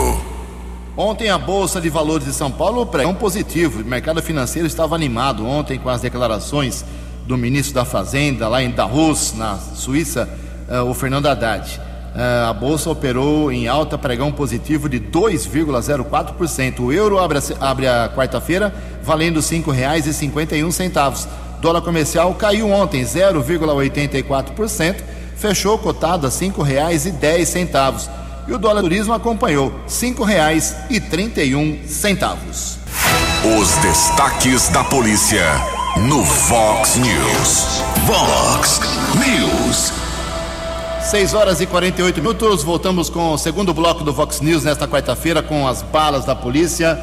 Ontem 0.96 1.28
a 1.28 1.38
Bolsa 1.38 1.80
de 1.80 1.88
Valores 1.88 2.26
de 2.28 2.32
São 2.32 2.50
Paulo 2.52 2.86
pregão 2.86 3.16
positivo. 3.16 3.82
O 3.82 3.84
mercado 3.84 4.22
financeiro 4.22 4.68
estava 4.68 4.94
animado 4.94 5.44
ontem 5.44 5.76
com 5.76 5.88
as 5.88 6.02
declarações 6.02 6.84
do 7.26 7.36
ministro 7.36 7.74
da 7.74 7.84
Fazenda 7.84 8.46
lá 8.46 8.62
em 8.62 8.70
Davos, 8.70 9.34
na 9.36 9.58
Suíça, 9.58 10.28
uh, 10.68 10.88
o 10.88 10.94
Fernando 10.94 11.26
Haddad. 11.26 11.91
Uh, 12.14 12.50
a 12.50 12.52
Bolsa 12.52 12.90
operou 12.90 13.50
em 13.50 13.66
alta 13.68 13.96
pregão 13.96 14.30
positivo 14.30 14.86
de 14.88 15.00
2,04%. 15.00 16.80
O 16.80 16.92
euro 16.92 17.18
abre 17.18 17.38
a, 17.38 17.42
abre 17.60 17.88
a 17.88 18.10
quarta-feira 18.14 18.74
valendo 19.02 19.40
R$ 19.40 19.42
5,51. 19.42 21.26
Dólar 21.60 21.80
comercial 21.80 22.34
caiu 22.34 22.68
ontem 22.70 23.02
0,84%, 23.02 24.96
fechou 25.36 25.78
cotado 25.78 26.26
a 26.26 26.30
R$ 26.30 26.36
5,10 26.36 28.10
e 28.48 28.52
o 28.52 28.58
dólar 28.58 28.82
turismo 28.82 29.14
acompanhou 29.14 29.72
um 31.54 31.78
centavos. 31.86 32.78
Os 33.58 33.76
destaques 33.78 34.68
da 34.68 34.84
polícia 34.84 35.44
no 36.08 36.24
Fox 36.24 36.96
News. 36.96 37.82
Fox 38.06 38.80
News. 39.14 40.11
6 41.02 41.34
horas 41.34 41.60
e 41.60 41.66
48 41.66 42.22
minutos. 42.22 42.62
Voltamos 42.62 43.10
com 43.10 43.32
o 43.32 43.38
segundo 43.38 43.74
bloco 43.74 44.04
do 44.04 44.14
Fox 44.14 44.40
News 44.40 44.64
nesta 44.64 44.86
quarta-feira 44.86 45.42
com 45.42 45.66
as 45.66 45.82
balas 45.82 46.24
da 46.24 46.34
polícia. 46.34 46.98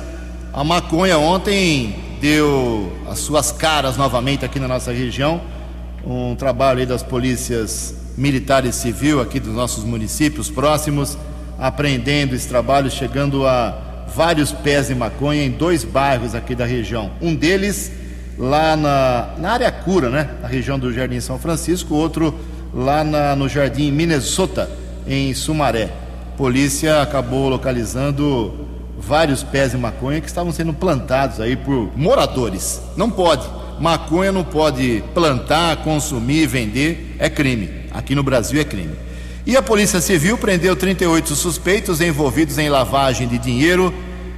A 0.54 0.64
maconha 0.64 1.18
ontem 1.18 1.96
deu 2.22 2.92
as 3.10 3.20
suas 3.20 3.52
caras 3.52 3.98
novamente 3.98 4.46
aqui 4.46 4.60
na 4.60 4.68
nossa 4.68 4.92
região. 4.92 5.42
Um 6.06 6.34
trabalho 6.36 6.88
das 6.88 7.04
polícias 7.04 7.94
militar 8.18 8.66
e 8.66 8.72
civil 8.72 9.22
aqui 9.22 9.40
dos 9.40 9.54
nossos 9.54 9.84
municípios 9.84 10.50
próximos, 10.50 11.18
apreendendo 11.58 12.36
esse 12.36 12.48
trabalho, 12.48 12.90
chegando 12.90 13.46
a 13.46 14.06
vários 14.16 14.52
pés 14.52 14.88
de 14.88 14.96
maconha 14.96 15.44
em 15.44 15.52
dois 15.52 15.84
bairros 15.84 16.34
aqui 16.34 16.56
da 16.56 16.66
região. 16.66 17.12
Um 17.22 17.36
deles 17.36 17.92
lá 18.38 18.76
na, 18.76 19.30
na 19.38 19.52
área 19.52 19.72
cura, 19.72 20.10
né? 20.10 20.30
Na 20.42 20.48
região 20.48 20.80
do 20.80 20.92
Jardim 20.92 21.20
São 21.20 21.38
Francisco, 21.38 21.94
outro 21.94 22.34
lá 22.74 23.04
na, 23.04 23.36
no 23.36 23.48
Jardim 23.48 23.92
Minnesota, 23.92 24.70
em 25.08 25.34
Sumaré. 25.34 25.90
Polícia 26.38 27.02
acabou 27.02 27.50
localizando 27.50 28.68
vários 28.98 29.44
pés 29.44 29.72
de 29.72 29.78
maconha 29.78 30.22
que 30.22 30.28
estavam 30.28 30.52
sendo 30.52 30.74
plantados 30.74 31.40
aí 31.40 31.56
por 31.56 31.92
moradores. 31.96 32.82
Não 32.96 33.10
pode. 33.10 33.48
Maconha 33.80 34.32
não 34.32 34.44
pode 34.44 35.04
plantar, 35.14 35.78
consumir, 35.78 36.46
vender, 36.48 37.16
é 37.18 37.30
crime. 37.30 37.70
Aqui 37.92 38.14
no 38.14 38.24
Brasil 38.24 38.60
é 38.60 38.64
crime. 38.64 38.96
E 39.46 39.56
a 39.56 39.62
Polícia 39.62 40.02
Civil 40.02 40.38
prendeu 40.38 40.76
38 40.76 41.34
suspeitos 41.34 42.02
envolvidos 42.02 42.58
em 42.58 42.70
lavagem 42.70 43.28
de 43.28 43.38
dinheiro 43.38 43.94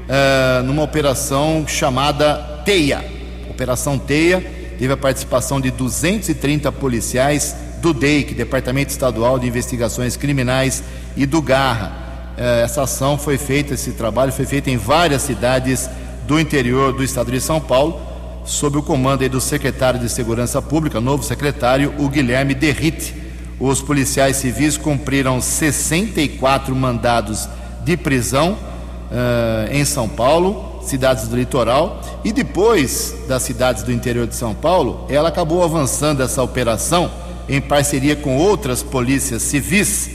uh, 0.07 0.63
numa 0.63 0.83
operação 0.83 1.65
chamada 1.67 2.35
Teia. 2.63 3.03
Operação 3.49 3.97
Teia 3.97 4.39
teve 4.77 4.93
a 4.93 4.97
participação 4.97 5.59
de 5.59 5.71
230 5.71 6.71
policiais 6.71 7.55
do 7.81 7.93
DEIC, 7.93 8.35
Departamento 8.35 8.91
Estadual 8.91 9.39
de 9.39 9.47
Investigações 9.47 10.15
Criminais, 10.15 10.83
e 11.17 11.25
do 11.25 11.41
Garra. 11.41 11.91
Uh, 12.37 12.63
essa 12.63 12.83
ação 12.83 13.17
foi 13.17 13.37
feita, 13.37 13.73
esse 13.73 13.91
trabalho 13.91 14.31
foi 14.31 14.45
feito 14.45 14.69
em 14.69 14.77
várias 14.77 15.23
cidades 15.23 15.89
do 16.27 16.39
interior 16.39 16.93
do 16.93 17.03
estado 17.03 17.31
de 17.31 17.41
São 17.41 17.59
Paulo, 17.59 17.99
sob 18.45 18.77
o 18.77 18.83
comando 18.83 19.27
do 19.27 19.41
secretário 19.41 19.99
de 19.99 20.09
Segurança 20.09 20.61
Pública, 20.61 21.01
novo 21.01 21.23
secretário, 21.23 21.93
o 21.97 22.07
Guilherme 22.07 22.53
Derrite. 22.53 23.15
Os 23.59 23.81
policiais 23.81 24.37
civis 24.37 24.77
cumpriram 24.77 25.39
64 25.41 26.75
mandados 26.75 27.47
de 27.83 27.97
prisão 27.97 28.53
uh, 28.53 29.71
em 29.71 29.85
São 29.85 30.07
Paulo, 30.07 30.81
cidades 30.83 31.27
do 31.27 31.35
litoral, 31.35 32.01
e 32.23 32.31
depois 32.31 33.15
das 33.27 33.43
cidades 33.43 33.83
do 33.83 33.91
interior 33.91 34.25
de 34.25 34.35
São 34.35 34.53
Paulo, 34.53 35.05
ela 35.09 35.29
acabou 35.29 35.63
avançando 35.63 36.23
essa 36.23 36.41
operação 36.41 37.11
em 37.47 37.61
parceria 37.61 38.15
com 38.15 38.37
outras 38.37 38.81
polícias 38.83 39.41
civis 39.41 40.09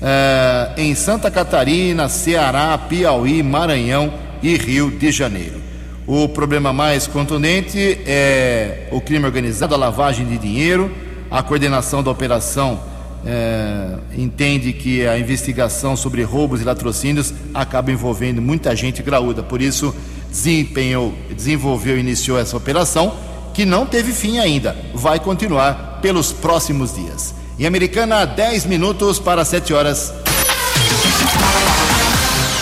uh, 0.00 0.80
em 0.80 0.94
Santa 0.94 1.30
Catarina, 1.30 2.08
Ceará, 2.08 2.76
Piauí, 2.78 3.42
Maranhão 3.42 4.12
e 4.42 4.56
Rio 4.56 4.90
de 4.90 5.10
Janeiro. 5.10 5.60
O 6.06 6.28
problema 6.28 6.72
mais 6.72 7.06
contundente 7.06 8.00
é 8.06 8.88
o 8.90 9.00
crime 9.00 9.24
organizado, 9.24 9.74
a 9.74 9.78
lavagem 9.78 10.26
de 10.26 10.38
dinheiro, 10.38 10.90
a 11.30 11.42
coordenação 11.42 12.02
da 12.02 12.10
operação 12.10 12.80
é, 13.24 13.98
entende 14.16 14.72
que 14.72 15.06
a 15.06 15.18
investigação 15.18 15.94
sobre 15.94 16.22
roubos 16.22 16.60
e 16.60 16.64
latrocínios 16.64 17.32
acaba 17.54 17.92
envolvendo 17.92 18.40
muita 18.40 18.74
gente 18.74 19.02
graúda. 19.02 19.42
Por 19.42 19.60
isso, 19.60 19.94
desempenhou, 20.30 21.14
desenvolveu 21.34 21.96
e 21.96 22.00
iniciou 22.00 22.38
essa 22.38 22.56
operação, 22.56 23.14
que 23.60 23.66
não 23.66 23.84
teve 23.84 24.10
fim 24.10 24.38
ainda. 24.38 24.74
Vai 24.94 25.20
continuar 25.20 25.98
pelos 26.00 26.32
próximos 26.32 26.94
dias. 26.94 27.34
Em 27.58 27.66
Americana, 27.66 28.24
10 28.24 28.64
minutos 28.64 29.18
para 29.18 29.44
7 29.44 29.74
horas. 29.74 30.14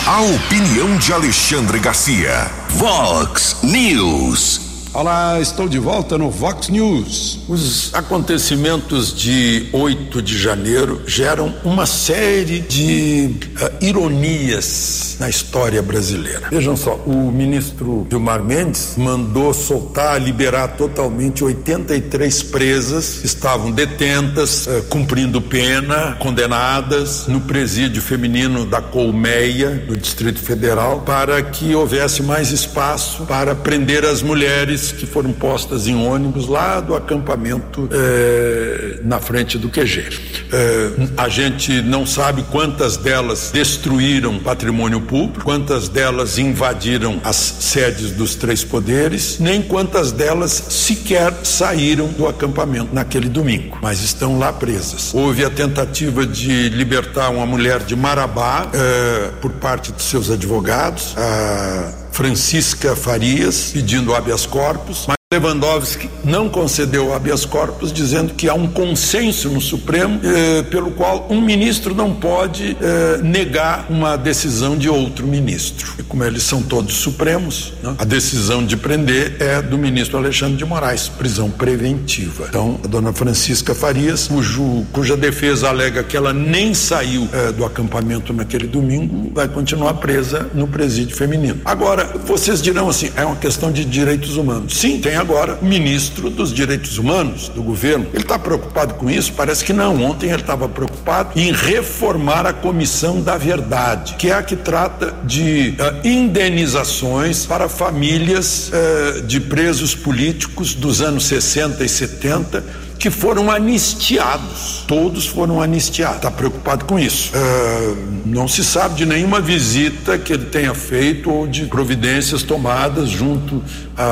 A 0.04 0.20
opinião 0.22 0.98
de 0.98 1.12
Alexandre 1.12 1.78
Garcia. 1.78 2.50
Vox 2.70 3.58
News. 3.62 4.67
Olá, 4.94 5.38
estou 5.38 5.68
de 5.68 5.78
volta 5.78 6.16
no 6.16 6.30
Vox 6.30 6.70
News. 6.70 7.40
Os 7.46 7.94
acontecimentos 7.94 9.14
de 9.14 9.68
8 9.70 10.22
de 10.22 10.38
janeiro 10.38 11.02
geram 11.06 11.54
uma 11.62 11.84
série 11.84 12.60
de 12.60 13.34
uh, 13.60 13.84
ironias 13.84 15.16
na 15.20 15.28
história 15.28 15.82
brasileira. 15.82 16.48
Vejam 16.50 16.74
só, 16.74 16.94
o 17.06 17.30
ministro 17.30 18.06
Gilmar 18.10 18.42
Mendes 18.42 18.94
mandou 18.96 19.52
soltar, 19.52 20.20
liberar 20.20 20.68
totalmente 20.68 21.44
83 21.44 22.42
presas 22.44 23.18
que 23.20 23.26
estavam 23.26 23.70
detentas, 23.70 24.66
uh, 24.66 24.82
cumprindo 24.88 25.40
pena, 25.42 26.16
condenadas 26.18 27.26
no 27.28 27.42
presídio 27.42 28.00
feminino 28.00 28.64
da 28.64 28.80
Colmeia, 28.80 29.70
do 29.86 29.96
Distrito 29.96 30.40
Federal, 30.40 31.02
para 31.02 31.42
que 31.42 31.74
houvesse 31.74 32.22
mais 32.22 32.50
espaço 32.50 33.26
para 33.26 33.54
prender 33.54 34.04
as 34.04 34.22
mulheres 34.22 34.77
que 34.92 35.06
foram 35.06 35.32
postas 35.32 35.86
em 35.86 35.96
ônibus 35.96 36.46
lá 36.46 36.80
do 36.80 36.94
acampamento 36.94 37.88
é, 37.92 39.00
na 39.02 39.18
frente 39.18 39.58
do 39.58 39.68
QG. 39.68 40.08
É, 40.52 40.90
a 41.16 41.28
gente 41.28 41.82
não 41.82 42.06
sabe 42.06 42.42
quantas 42.50 42.96
delas 42.96 43.50
destruíram 43.52 44.38
patrimônio 44.38 45.00
público, 45.00 45.44
quantas 45.44 45.88
delas 45.88 46.38
invadiram 46.38 47.20
as 47.24 47.36
sedes 47.36 48.12
dos 48.12 48.34
três 48.34 48.64
poderes, 48.64 49.38
nem 49.38 49.60
quantas 49.60 50.12
delas 50.12 50.52
sequer 50.52 51.34
saíram 51.42 52.08
do 52.08 52.26
acampamento 52.26 52.94
naquele 52.94 53.28
domingo, 53.28 53.78
mas 53.82 54.02
estão 54.02 54.38
lá 54.38 54.52
presas. 54.52 55.12
Houve 55.14 55.44
a 55.44 55.50
tentativa 55.50 56.26
de 56.26 56.68
libertar 56.70 57.30
uma 57.30 57.46
mulher 57.46 57.80
de 57.80 57.94
Marabá 57.94 58.70
é, 58.72 59.30
por 59.40 59.52
parte 59.52 59.92
de 59.92 60.02
seus 60.02 60.30
advogados. 60.30 61.14
A 61.16 62.07
Francisca 62.18 62.96
Farias 62.96 63.70
pedindo 63.72 64.12
habeas 64.12 64.44
corpus, 64.44 65.06
Lewandowski 65.30 66.08
não 66.24 66.48
concedeu 66.48 67.12
habeas 67.12 67.44
corpus, 67.44 67.92
dizendo 67.92 68.32
que 68.32 68.48
há 68.48 68.54
um 68.54 68.66
consenso 68.66 69.50
no 69.50 69.60
Supremo 69.60 70.18
eh, 70.24 70.62
pelo 70.70 70.90
qual 70.92 71.26
um 71.28 71.38
ministro 71.38 71.94
não 71.94 72.14
pode 72.14 72.74
eh, 72.80 73.20
negar 73.22 73.84
uma 73.90 74.16
decisão 74.16 74.74
de 74.74 74.88
outro 74.88 75.26
ministro. 75.26 75.92
E 75.98 76.02
como 76.02 76.24
eles 76.24 76.44
são 76.44 76.62
todos 76.62 76.94
supremos, 76.94 77.74
né, 77.82 77.94
a 77.98 78.06
decisão 78.06 78.64
de 78.64 78.74
prender 78.74 79.36
é 79.38 79.60
do 79.60 79.76
ministro 79.76 80.16
Alexandre 80.16 80.56
de 80.56 80.64
Moraes, 80.64 81.08
prisão 81.08 81.50
preventiva. 81.50 82.46
Então, 82.48 82.80
a 82.82 82.86
dona 82.86 83.12
Francisca 83.12 83.74
Farias, 83.74 84.28
cujo, 84.28 84.86
cuja 84.94 85.14
defesa 85.14 85.68
alega 85.68 86.02
que 86.02 86.16
ela 86.16 86.32
nem 86.32 86.72
saiu 86.72 87.28
eh, 87.34 87.52
do 87.52 87.66
acampamento 87.66 88.32
naquele 88.32 88.66
domingo, 88.66 89.30
vai 89.34 89.46
continuar 89.46 89.92
presa 89.94 90.48
no 90.54 90.66
presídio 90.66 91.14
feminino. 91.14 91.60
Agora, 91.66 92.06
vocês 92.24 92.62
dirão 92.62 92.88
assim: 92.88 93.10
é 93.14 93.26
uma 93.26 93.36
questão 93.36 93.70
de 93.70 93.84
direitos 93.84 94.38
humanos. 94.38 94.74
Sim, 94.74 94.98
tem 94.98 95.17
agora 95.18 95.58
ministro 95.60 96.30
dos 96.30 96.52
Direitos 96.52 96.98
Humanos 96.98 97.48
do 97.48 97.62
governo. 97.62 98.06
Ele 98.12 98.22
está 98.22 98.38
preocupado 98.38 98.94
com 98.94 99.10
isso? 99.10 99.32
Parece 99.32 99.64
que 99.64 99.72
não. 99.72 100.02
Ontem 100.02 100.30
ele 100.30 100.40
estava 100.40 100.68
preocupado 100.68 101.38
em 101.38 101.52
reformar 101.52 102.46
a 102.46 102.52
Comissão 102.52 103.20
da 103.20 103.36
Verdade, 103.36 104.14
que 104.14 104.30
é 104.30 104.34
a 104.34 104.42
que 104.42 104.56
trata 104.56 105.14
de 105.24 105.74
uh, 105.78 106.06
indenizações 106.06 107.44
para 107.46 107.68
famílias 107.68 108.70
uh, 108.70 109.22
de 109.22 109.40
presos 109.40 109.94
políticos 109.94 110.74
dos 110.74 111.00
anos 111.00 111.26
60 111.26 111.84
e 111.84 111.88
70 111.88 112.88
que 112.98 113.10
foram 113.10 113.50
anistiados. 113.50 114.84
Todos 114.86 115.26
foram 115.26 115.62
anistiados. 115.62 116.16
Está 116.16 116.30
preocupado 116.30 116.84
com 116.84 116.98
isso. 116.98 117.30
Uh, 117.32 117.96
não 118.26 118.48
se 118.48 118.64
sabe 118.64 118.96
de 118.96 119.06
nenhuma 119.06 119.40
visita 119.40 120.18
que 120.18 120.32
ele 120.32 120.46
tenha 120.46 120.74
feito 120.74 121.30
ou 121.30 121.46
de 121.46 121.66
providências 121.66 122.42
tomadas 122.42 123.08
junto 123.08 123.62
a, 123.98 124.04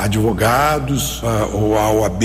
a 0.00 0.04
advogados, 0.04 1.20
a, 1.22 1.46
ou 1.54 1.78
a 1.78 1.90
OAB, 1.90 2.24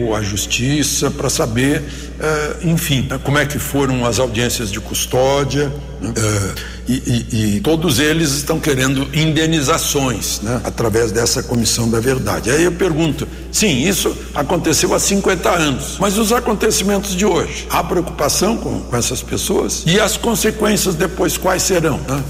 ou 0.00 0.14
à 0.14 0.22
Justiça, 0.22 1.10
para 1.10 1.28
saber, 1.28 1.80
uh, 1.80 2.68
enfim, 2.68 3.08
como 3.24 3.38
é 3.38 3.44
que 3.44 3.58
foram 3.58 4.06
as 4.06 4.20
audiências 4.20 4.70
de 4.70 4.80
custódia. 4.80 5.72
Uh, 6.00 6.74
e, 6.86 6.92
e, 6.92 7.56
e, 7.56 7.60
todos 7.60 7.98
eles 7.98 8.32
estão 8.32 8.60
querendo 8.60 9.08
indenizações 9.14 10.40
né, 10.42 10.60
através 10.64 11.10
dessa 11.10 11.42
comissão 11.42 11.90
da 11.90 11.98
verdade. 11.98 12.50
Aí 12.50 12.62
eu 12.62 12.72
pergunto: 12.72 13.26
sim, 13.50 13.88
isso 13.88 14.14
aconteceu 14.34 14.94
há 14.94 14.98
50 14.98 15.48
anos, 15.50 15.96
mas 15.98 16.18
os 16.18 16.30
acontecimentos 16.30 17.16
de 17.16 17.24
hoje, 17.24 17.66
há 17.70 17.82
preocupação 17.82 18.58
com, 18.58 18.80
com 18.80 18.96
essas 18.96 19.22
pessoas? 19.22 19.82
E 19.86 19.98
as 19.98 20.18
consequências 20.18 20.94
depois 20.94 21.38
quais 21.38 21.62
serão? 21.62 21.98
Né? 22.06 22.22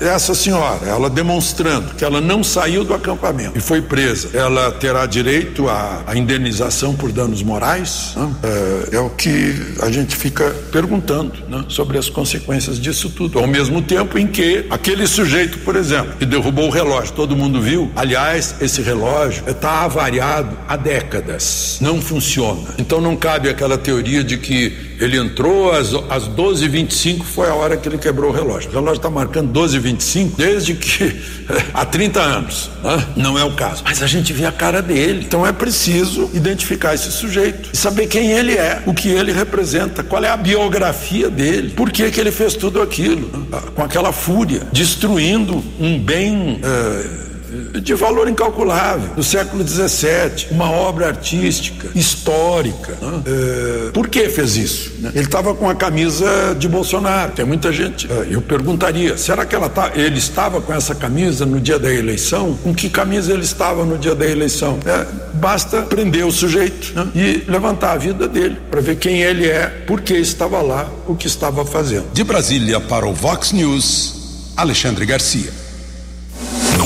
Essa 0.00 0.34
senhora, 0.34 0.86
ela 0.86 1.10
demonstrando 1.10 1.94
que 1.94 2.04
ela 2.04 2.20
não 2.20 2.42
saiu 2.42 2.84
do 2.84 2.94
acampamento 2.94 3.58
e 3.58 3.60
foi 3.60 3.82
presa, 3.82 4.30
ela 4.32 4.72
terá 4.72 5.04
direito 5.06 5.68
à, 5.68 6.02
indenização 6.14 6.94
por 6.94 7.12
danos 7.12 7.42
morais? 7.42 8.12
Né? 8.16 8.34
É, 8.42 8.96
é, 8.96 9.00
o 9.00 9.10
que 9.10 9.54
a 9.82 9.90
gente 9.90 10.16
fica 10.16 10.54
perguntando 10.72 11.32
né? 11.48 11.64
sobre 11.68 11.98
as 11.98 12.08
consequências 12.08 12.78
disso 12.78 13.10
tudo. 13.10 13.38
Ao 13.38 13.46
mesmo 13.46 13.82
tempo 13.82 14.18
em 14.18 14.26
que 14.26 14.64
aquele 14.70 15.06
sujeito, 15.06 15.58
por 15.58 15.76
exemplo, 15.76 16.14
que 16.18 16.24
derrubou 16.24 16.66
o 16.66 16.70
relógio, 16.70 17.12
todo 17.12 17.36
mundo 17.36 17.60
viu. 17.60 17.90
Aliás, 17.96 18.54
esse 18.60 18.80
relógio 18.80 19.44
está 19.46 19.84
avariado 19.84 20.56
há 20.66 20.76
décadas, 20.76 21.78
não 21.80 22.00
funciona. 22.00 22.74
Então 22.78 23.00
não 23.00 23.16
cabe 23.16 23.48
aquela 23.48 23.76
teoria 23.76 24.24
de 24.24 24.38
que 24.38 24.94
ele 24.98 25.18
entrou 25.18 25.72
às, 25.72 25.92
às 26.08 26.28
12h25 26.28 27.22
foi 27.22 27.48
a 27.48 27.54
hora 27.54 27.76
que 27.76 27.88
ele 27.88 27.98
quebrou 27.98 28.30
o 28.30 28.32
relógio. 28.32 28.70
O 28.70 28.74
relógio 28.74 28.96
está 28.96 29.10
marcando 29.34 29.52
12h25 29.52 30.36
desde 30.36 30.74
que 30.74 31.20
há 31.74 31.84
30 31.84 32.20
anos. 32.20 32.70
Né? 32.82 33.06
Não 33.16 33.38
é 33.38 33.44
o 33.44 33.52
caso. 33.52 33.82
Mas 33.84 34.02
a 34.02 34.06
gente 34.06 34.32
vê 34.32 34.46
a 34.46 34.52
cara 34.52 34.80
dele. 34.80 35.24
Então 35.26 35.44
é 35.44 35.52
preciso 35.52 36.30
identificar 36.32 36.94
esse 36.94 37.10
sujeito 37.10 37.70
e 37.72 37.76
saber 37.76 38.06
quem 38.06 38.30
ele 38.30 38.52
é, 38.52 38.82
o 38.86 38.94
que 38.94 39.08
ele 39.08 39.32
representa, 39.32 40.04
qual 40.04 40.22
é 40.22 40.28
a 40.28 40.36
biografia 40.36 41.28
dele, 41.28 41.70
por 41.70 41.90
que, 41.90 42.10
que 42.10 42.20
ele 42.20 42.30
fez 42.30 42.54
tudo 42.54 42.80
aquilo, 42.80 43.28
né? 43.50 43.60
com 43.74 43.82
aquela 43.82 44.12
fúria, 44.12 44.62
destruindo 44.72 45.62
um 45.80 45.98
bem. 45.98 46.60
Uh, 46.62 47.33
de 47.80 47.94
valor 47.94 48.28
incalculável, 48.28 49.14
do 49.14 49.22
século 49.22 49.66
XVII, 49.66 50.48
uma 50.50 50.70
obra 50.70 51.08
artística, 51.08 51.88
histórica. 51.94 52.96
Né? 53.00 53.22
É, 53.26 53.90
por 53.90 54.08
que 54.08 54.28
fez 54.28 54.56
isso? 54.56 54.92
Né? 54.98 55.10
Ele 55.14 55.24
estava 55.24 55.54
com 55.54 55.68
a 55.68 55.74
camisa 55.74 56.54
de 56.58 56.68
Bolsonaro. 56.68 57.32
Tem 57.32 57.44
muita 57.44 57.72
gente. 57.72 58.10
É, 58.10 58.28
eu 58.30 58.40
perguntaria: 58.40 59.16
será 59.16 59.44
que 59.44 59.54
ela 59.54 59.68
tá, 59.68 59.92
ele 59.94 60.18
estava 60.18 60.60
com 60.60 60.72
essa 60.72 60.94
camisa 60.94 61.44
no 61.44 61.60
dia 61.60 61.78
da 61.78 61.92
eleição? 61.92 62.56
Com 62.62 62.74
que 62.74 62.88
camisa 62.88 63.32
ele 63.32 63.42
estava 63.42 63.84
no 63.84 63.98
dia 63.98 64.14
da 64.14 64.26
eleição? 64.26 64.78
É, 64.86 65.06
basta 65.34 65.82
prender 65.82 66.24
o 66.24 66.32
sujeito 66.32 66.92
né? 66.94 67.08
e 67.14 67.50
levantar 67.50 67.92
a 67.92 67.96
vida 67.96 68.28
dele 68.28 68.56
para 68.70 68.80
ver 68.80 68.96
quem 68.96 69.20
ele 69.20 69.46
é, 69.46 69.66
por 69.86 70.00
que 70.00 70.14
estava 70.14 70.62
lá, 70.62 70.88
o 71.06 71.14
que 71.14 71.26
estava 71.26 71.64
fazendo. 71.64 72.06
De 72.12 72.22
Brasília 72.22 72.80
para 72.80 73.06
o 73.06 73.12
Vox 73.12 73.52
News, 73.52 74.52
Alexandre 74.56 75.04
Garcia. 75.04 75.63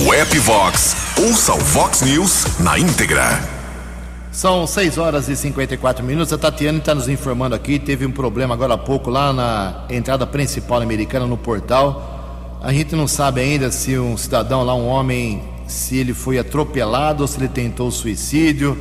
No 0.00 0.14
app 0.14 0.38
Vox, 0.38 0.94
ouça 1.18 1.52
o 1.52 1.58
Vox 1.58 2.02
News 2.02 2.60
na 2.60 2.78
íntegra. 2.78 3.40
São 4.30 4.64
6 4.64 4.96
horas 4.96 5.28
e 5.28 5.34
54 5.34 6.04
minutos. 6.04 6.32
A 6.32 6.38
Tatiane 6.38 6.78
está 6.78 6.94
nos 6.94 7.08
informando 7.08 7.56
aqui. 7.56 7.80
Teve 7.80 8.06
um 8.06 8.12
problema 8.12 8.54
agora 8.54 8.74
há 8.74 8.78
pouco 8.78 9.10
lá 9.10 9.32
na 9.32 9.86
entrada 9.90 10.24
principal 10.24 10.80
americana, 10.80 11.26
no 11.26 11.36
portal. 11.36 12.60
A 12.62 12.72
gente 12.72 12.94
não 12.94 13.08
sabe 13.08 13.40
ainda 13.40 13.72
se 13.72 13.98
um 13.98 14.16
cidadão 14.16 14.62
lá, 14.62 14.72
um 14.72 14.86
homem, 14.86 15.42
se 15.66 15.96
ele 15.96 16.14
foi 16.14 16.38
atropelado 16.38 17.24
ou 17.24 17.26
se 17.26 17.36
ele 17.36 17.48
tentou 17.48 17.90
suicídio. 17.90 18.78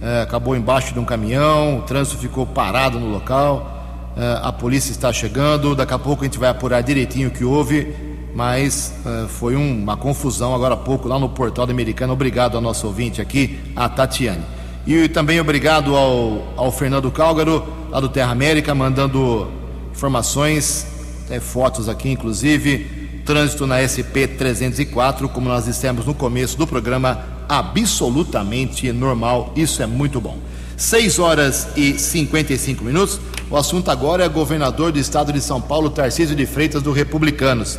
É, 0.00 0.22
acabou 0.22 0.54
embaixo 0.54 0.94
de 0.94 1.00
um 1.00 1.04
caminhão, 1.04 1.78
o 1.78 1.82
trânsito 1.82 2.18
ficou 2.18 2.46
parado 2.46 3.00
no 3.00 3.10
local. 3.10 4.12
É, 4.16 4.38
a 4.40 4.52
polícia 4.52 4.92
está 4.92 5.12
chegando. 5.12 5.74
Daqui 5.74 5.92
a 5.92 5.98
pouco 5.98 6.22
a 6.22 6.24
gente 6.24 6.38
vai 6.38 6.50
apurar 6.50 6.82
direitinho 6.82 7.30
o 7.30 7.32
que 7.32 7.44
houve 7.44 8.11
mas 8.34 8.94
uh, 9.04 9.28
foi 9.28 9.56
um, 9.56 9.82
uma 9.82 9.96
confusão 9.96 10.54
agora 10.54 10.74
há 10.74 10.76
pouco 10.76 11.08
lá 11.08 11.18
no 11.18 11.28
portal 11.28 11.66
da 11.66 11.72
Americana. 11.72 12.12
Obrigado 12.12 12.56
ao 12.56 12.60
nosso 12.60 12.86
ouvinte 12.86 13.20
aqui, 13.20 13.60
a 13.76 13.88
Tatiane. 13.88 14.42
E 14.86 15.08
também 15.08 15.40
obrigado 15.40 15.94
ao, 15.94 16.42
ao 16.56 16.72
Fernando 16.72 17.10
Cálgaro, 17.10 17.64
lá 17.90 18.00
do 18.00 18.08
Terra 18.08 18.32
América, 18.32 18.74
mandando 18.74 19.48
informações, 19.92 20.86
até 21.24 21.38
fotos 21.38 21.88
aqui, 21.88 22.10
inclusive. 22.10 23.00
Trânsito 23.24 23.66
na 23.66 23.78
SP 23.86 24.26
304, 24.26 25.28
como 25.28 25.48
nós 25.48 25.66
dissemos 25.66 26.04
no 26.04 26.12
começo 26.12 26.58
do 26.58 26.66
programa, 26.66 27.24
absolutamente 27.48 28.90
normal. 28.90 29.52
Isso 29.54 29.80
é 29.82 29.86
muito 29.86 30.20
bom. 30.20 30.36
6 30.76 31.18
horas 31.20 31.68
e 31.76 31.96
55 31.96 32.82
minutos. 32.82 33.20
O 33.48 33.56
assunto 33.56 33.90
agora 33.90 34.24
é 34.24 34.28
governador 34.28 34.90
do 34.90 34.98
estado 34.98 35.32
de 35.32 35.40
São 35.40 35.60
Paulo, 35.60 35.90
Tarcísio 35.90 36.34
de 36.34 36.46
Freitas, 36.46 36.82
do 36.82 36.90
Republicanos. 36.90 37.78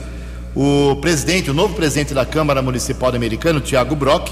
O 0.56 0.98
presidente, 0.98 1.50
o 1.50 1.54
novo 1.54 1.74
presidente 1.74 2.13
da 2.13 2.24
Câmara 2.28 2.62
Municipal 2.62 3.10
do 3.10 3.18
Americano, 3.18 3.60
Tiago 3.60 3.96
Brock, 3.96 4.30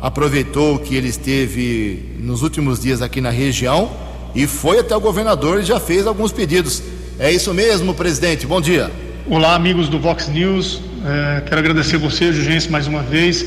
aproveitou 0.00 0.78
que 0.78 0.94
ele 0.94 1.08
esteve 1.08 2.14
nos 2.20 2.42
últimos 2.42 2.80
dias 2.80 3.02
aqui 3.02 3.20
na 3.20 3.30
região 3.30 3.90
e 4.36 4.46
foi 4.46 4.78
até 4.78 4.94
o 4.96 5.00
governador 5.00 5.60
e 5.60 5.64
já 5.64 5.80
fez 5.80 6.06
alguns 6.06 6.30
pedidos. 6.30 6.80
É 7.18 7.32
isso 7.32 7.52
mesmo, 7.52 7.92
presidente. 7.92 8.46
Bom 8.46 8.60
dia. 8.60 8.88
Olá, 9.28 9.56
amigos 9.56 9.88
do 9.88 9.98
Vox 9.98 10.28
News. 10.28 10.80
É, 11.04 11.40
quero 11.40 11.58
agradecer 11.58 11.96
você, 11.96 12.32
Jurgense, 12.32 12.70
mais 12.70 12.86
uma 12.86 13.02
vez, 13.02 13.44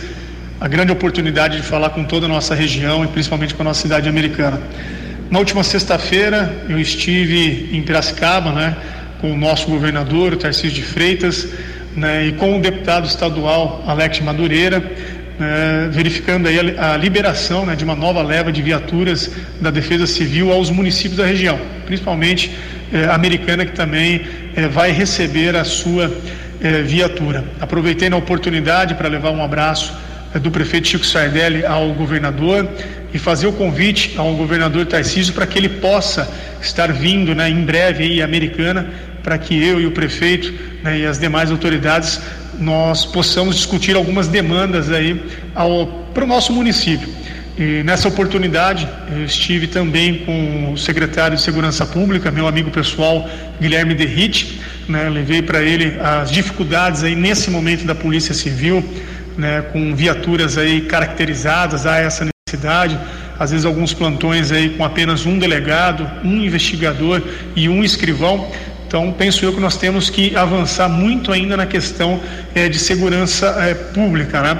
a 0.59 0.67
grande 0.67 0.91
oportunidade 0.91 1.55
de 1.55 1.63
falar 1.63 1.91
com 1.91 2.03
toda 2.03 2.25
a 2.25 2.29
nossa 2.29 2.53
região 2.53 3.05
e 3.05 3.07
principalmente 3.07 3.55
com 3.55 3.61
a 3.61 3.65
nossa 3.65 3.81
cidade 3.83 4.09
americana. 4.09 4.61
Na 5.31 5.39
última 5.39 5.63
sexta-feira, 5.63 6.65
eu 6.67 6.77
estive 6.77 7.69
em 7.71 7.81
Piracicaba, 7.81 8.51
né, 8.51 8.75
com 9.21 9.31
o 9.31 9.37
nosso 9.37 9.67
governador, 9.67 10.33
o 10.33 10.37
Tarcísio 10.37 10.71
de 10.71 10.83
Freitas 10.83 11.47
né, 11.97 12.27
e 12.27 12.31
com 12.33 12.57
o 12.57 12.61
deputado 12.61 13.07
estadual 13.07 13.83
Alex 13.87 14.19
Madureira, 14.19 14.79
né, 15.39 15.89
verificando 15.91 16.47
aí 16.47 16.77
a, 16.77 16.93
a 16.93 16.97
liberação 16.97 17.65
né, 17.65 17.75
de 17.75 17.83
uma 17.83 17.95
nova 17.95 18.21
leva 18.21 18.51
de 18.51 18.61
viaturas 18.61 19.31
da 19.59 19.71
Defesa 19.71 20.05
Civil 20.05 20.51
aos 20.53 20.69
municípios 20.69 21.17
da 21.17 21.25
região, 21.25 21.59
principalmente 21.87 22.51
eh, 22.93 23.05
americana, 23.09 23.65
que 23.65 23.71
também 23.71 24.21
eh, 24.55 24.67
vai 24.67 24.91
receber 24.91 25.55
a 25.55 25.63
sua 25.63 26.15
eh, 26.61 26.83
viatura. 26.83 27.43
Aproveitei 27.59 28.09
na 28.09 28.17
oportunidade 28.17 28.93
para 28.93 29.09
levar 29.09 29.31
um 29.31 29.43
abraço 29.43 29.91
do 30.39 30.51
prefeito 30.51 30.87
Chico 30.87 31.05
Sardelli 31.05 31.65
ao 31.65 31.93
governador 31.93 32.69
e 33.11 33.17
fazer 33.17 33.47
o 33.47 33.53
convite 33.53 34.13
ao 34.17 34.35
governador 34.35 34.85
Tarcísio 34.85 35.33
para 35.33 35.47
que 35.47 35.57
ele 35.57 35.69
possa 35.69 36.29
estar 36.61 36.91
vindo 36.91 37.33
né, 37.33 37.49
em 37.49 37.63
breve 37.63 38.03
aí, 38.03 38.21
Americana 38.21 38.87
para 39.27 39.37
que 39.37 39.61
eu 39.61 39.81
e 39.81 39.85
o 39.85 39.91
prefeito 39.91 40.53
né, 40.81 40.99
e 40.99 41.05
as 41.05 41.19
demais 41.19 41.51
autoridades 41.51 42.21
nós 42.57 43.05
possamos 43.05 43.57
discutir 43.57 43.93
algumas 43.93 44.29
demandas 44.29 44.89
aí 44.89 45.21
para 46.13 46.23
o 46.23 46.25
nosso 46.25 46.53
município. 46.53 47.09
E 47.57 47.83
nessa 47.83 48.07
oportunidade 48.07 48.87
eu 49.11 49.25
estive 49.25 49.67
também 49.67 50.19
com 50.19 50.71
o 50.71 50.77
secretário 50.77 51.35
de 51.35 51.43
Segurança 51.43 51.85
Pública, 51.85 52.31
meu 52.31 52.47
amigo 52.47 52.71
pessoal 52.71 53.29
Guilherme 53.59 53.95
Derrite, 53.95 54.61
né, 54.87 55.09
levei 55.09 55.41
para 55.41 55.61
ele 55.61 55.99
as 55.99 56.31
dificuldades 56.31 57.03
aí 57.03 57.13
nesse 57.13 57.51
momento 57.51 57.83
da 57.83 57.93
Polícia 57.93 58.33
Civil, 58.33 58.81
né, 59.37 59.61
com 59.73 59.93
viaturas 59.93 60.57
aí 60.57 60.79
caracterizadas 60.83 61.85
a 61.85 61.97
essa 61.97 62.25
necessidade, 62.47 62.97
às 63.37 63.51
vezes 63.51 63.65
alguns 63.65 63.93
plantões 63.93 64.53
aí 64.53 64.69
com 64.69 64.85
apenas 64.85 65.25
um 65.25 65.37
delegado, 65.37 66.09
um 66.23 66.37
investigador 66.37 67.21
e 67.57 67.67
um 67.67 67.83
escrivão. 67.83 68.49
Então, 68.87 69.11
penso 69.11 69.43
eu 69.43 69.51
que 69.51 69.59
nós 69.59 69.75
temos 69.75 70.09
que 70.09 70.33
avançar 70.33 70.87
muito 70.87 71.33
ainda 71.33 71.57
na 71.57 71.65
questão 71.65 72.21
é, 72.55 72.69
de 72.69 72.79
segurança 72.79 73.47
é, 73.59 73.73
pública. 73.73 74.41
Né? 74.41 74.59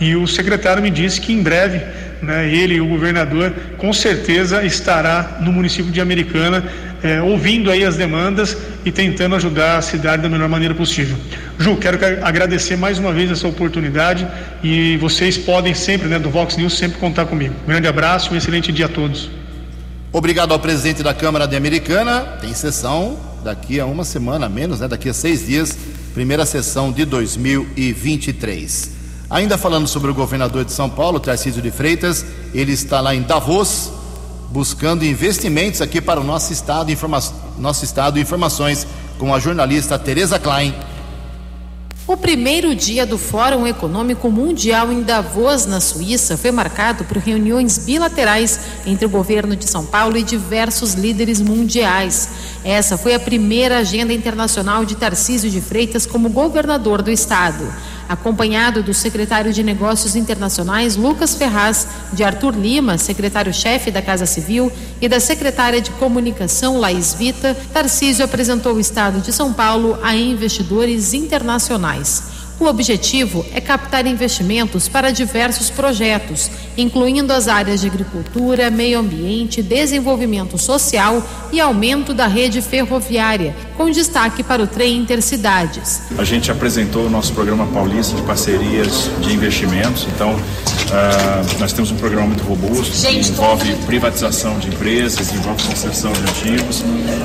E 0.00 0.16
o 0.16 0.26
secretário 0.26 0.82
me 0.82 0.88
disse 0.88 1.20
que 1.20 1.30
em 1.30 1.42
breve, 1.42 1.82
né, 2.22 2.48
ele 2.50 2.76
e 2.76 2.80
o 2.80 2.86
governador, 2.86 3.52
com 3.76 3.92
certeza 3.92 4.64
estará 4.64 5.36
no 5.42 5.52
município 5.52 5.92
de 5.92 6.00
Americana, 6.00 6.64
é, 7.02 7.20
ouvindo 7.20 7.70
aí 7.70 7.84
as 7.84 7.96
demandas 7.96 8.56
e 8.82 8.90
tentando 8.90 9.36
ajudar 9.36 9.76
a 9.76 9.82
cidade 9.82 10.22
da 10.22 10.28
melhor 10.30 10.48
maneira 10.48 10.74
possível. 10.74 11.16
Ju, 11.58 11.76
quero 11.76 11.98
agradecer 12.22 12.76
mais 12.76 12.98
uma 12.98 13.12
vez 13.12 13.30
essa 13.30 13.46
oportunidade 13.46 14.26
e 14.64 14.96
vocês 14.96 15.36
podem 15.36 15.74
sempre, 15.74 16.08
né, 16.08 16.18
do 16.18 16.30
Vox 16.30 16.56
News, 16.56 16.78
sempre 16.78 16.98
contar 16.98 17.26
comigo. 17.26 17.54
Um 17.64 17.68
grande 17.68 17.86
abraço, 17.86 18.32
um 18.32 18.36
excelente 18.38 18.72
dia 18.72 18.86
a 18.86 18.88
todos. 18.88 19.28
Obrigado 20.10 20.52
ao 20.52 20.58
presidente 20.58 21.02
da 21.02 21.12
Câmara 21.12 21.46
de 21.46 21.56
Americana. 21.56 22.20
Tem 22.40 22.54
sessão 22.54 23.35
daqui 23.46 23.78
a 23.78 23.86
uma 23.86 24.04
semana, 24.04 24.48
menos, 24.48 24.80
né? 24.80 24.88
Daqui 24.88 25.08
a 25.08 25.14
seis 25.14 25.46
dias, 25.46 25.78
primeira 26.12 26.44
sessão 26.44 26.90
de 26.90 27.04
2023. 27.04 28.90
Ainda 29.30 29.56
falando 29.56 29.86
sobre 29.86 30.10
o 30.10 30.14
governador 30.14 30.64
de 30.64 30.72
São 30.72 30.90
Paulo, 30.90 31.20
Tarcísio 31.20 31.62
de 31.62 31.70
Freitas, 31.70 32.26
ele 32.52 32.72
está 32.72 33.00
lá 33.00 33.14
em 33.14 33.22
Davos, 33.22 33.92
buscando 34.50 35.04
investimentos 35.04 35.80
aqui 35.80 36.00
para 36.00 36.20
o 36.20 36.24
nosso 36.24 36.52
estado, 36.52 36.90
informa 36.90 37.22
nosso 37.56 37.84
estado, 37.84 38.18
informações 38.18 38.84
com 39.16 39.32
a 39.32 39.38
jornalista 39.38 39.96
Tereza 39.96 40.40
Klein. 40.40 40.74
O 42.08 42.16
primeiro 42.16 42.72
dia 42.72 43.04
do 43.04 43.18
Fórum 43.18 43.66
Econômico 43.66 44.30
Mundial 44.30 44.92
em 44.92 45.02
Davos, 45.02 45.66
na 45.66 45.80
Suíça, 45.80 46.36
foi 46.36 46.52
marcado 46.52 47.04
por 47.04 47.16
reuniões 47.16 47.78
bilaterais 47.78 48.60
entre 48.86 49.06
o 49.06 49.08
governo 49.08 49.56
de 49.56 49.68
São 49.68 49.84
Paulo 49.84 50.16
e 50.16 50.22
diversos 50.22 50.94
líderes 50.94 51.40
mundiais. 51.40 52.28
Essa 52.62 52.96
foi 52.96 53.12
a 53.12 53.18
primeira 53.18 53.78
agenda 53.78 54.12
internacional 54.12 54.84
de 54.84 54.94
Tarcísio 54.94 55.50
de 55.50 55.60
Freitas 55.60 56.06
como 56.06 56.30
governador 56.30 57.02
do 57.02 57.10
estado. 57.10 57.66
Acompanhado 58.08 58.82
do 58.82 58.94
secretário 58.94 59.52
de 59.52 59.62
Negócios 59.62 60.16
Internacionais 60.16 60.96
Lucas 60.96 61.34
Ferraz, 61.34 61.88
de 62.12 62.22
Arthur 62.22 62.56
Lima, 62.56 62.98
secretário-chefe 62.98 63.90
da 63.90 64.02
Casa 64.02 64.26
Civil, 64.26 64.70
e 65.00 65.08
da 65.08 65.20
secretária 65.20 65.80
de 65.80 65.90
Comunicação 65.92 66.78
Laís 66.78 67.14
Vita, 67.14 67.56
Tarcísio 67.72 68.24
apresentou 68.24 68.74
o 68.74 68.80
Estado 68.80 69.20
de 69.20 69.32
São 69.32 69.52
Paulo 69.52 69.98
a 70.02 70.14
investidores 70.14 71.12
internacionais. 71.12 72.35
O 72.58 72.64
objetivo 72.64 73.44
é 73.52 73.60
captar 73.60 74.06
investimentos 74.06 74.88
para 74.88 75.10
diversos 75.10 75.68
projetos, 75.68 76.50
incluindo 76.76 77.30
as 77.30 77.48
áreas 77.48 77.82
de 77.82 77.86
agricultura, 77.86 78.70
meio 78.70 78.98
ambiente, 78.98 79.62
desenvolvimento 79.62 80.56
social 80.56 81.22
e 81.52 81.60
aumento 81.60 82.14
da 82.14 82.26
rede 82.26 82.62
ferroviária, 82.62 83.54
com 83.76 83.90
destaque 83.90 84.42
para 84.42 84.62
o 84.62 84.66
trem 84.66 84.96
intercidades. 84.96 86.00
A 86.16 86.24
gente 86.24 86.50
apresentou 86.50 87.06
o 87.06 87.10
nosso 87.10 87.34
programa 87.34 87.66
paulista 87.66 88.16
de 88.16 88.22
parcerias 88.22 89.10
de 89.20 89.34
investimentos, 89.34 90.06
então 90.14 90.32
uh, 90.34 91.60
nós 91.60 91.74
temos 91.74 91.90
um 91.90 91.96
programa 91.96 92.28
muito 92.28 92.42
robusto 92.42 93.06
que 93.06 93.18
envolve 93.18 93.74
privatização 93.84 94.58
de 94.58 94.68
empresas, 94.68 95.30
envolve 95.30 95.62
concessão 95.62 96.10
de 96.10 96.20
ativos, 96.20 96.82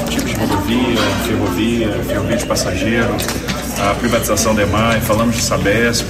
tipos 0.10 0.30
de 0.30 0.36
rodovia, 0.36 1.02
ferrovia, 1.26 2.04
ferrovia 2.04 2.38
de 2.38 2.46
passageiro, 2.46 3.16
a 3.90 3.96
privatização 3.96 4.54
da 4.54 4.62
EMAI, 4.64 5.02
falamos 5.02 5.36
de 5.36 5.42
Sabesp, 5.42 6.08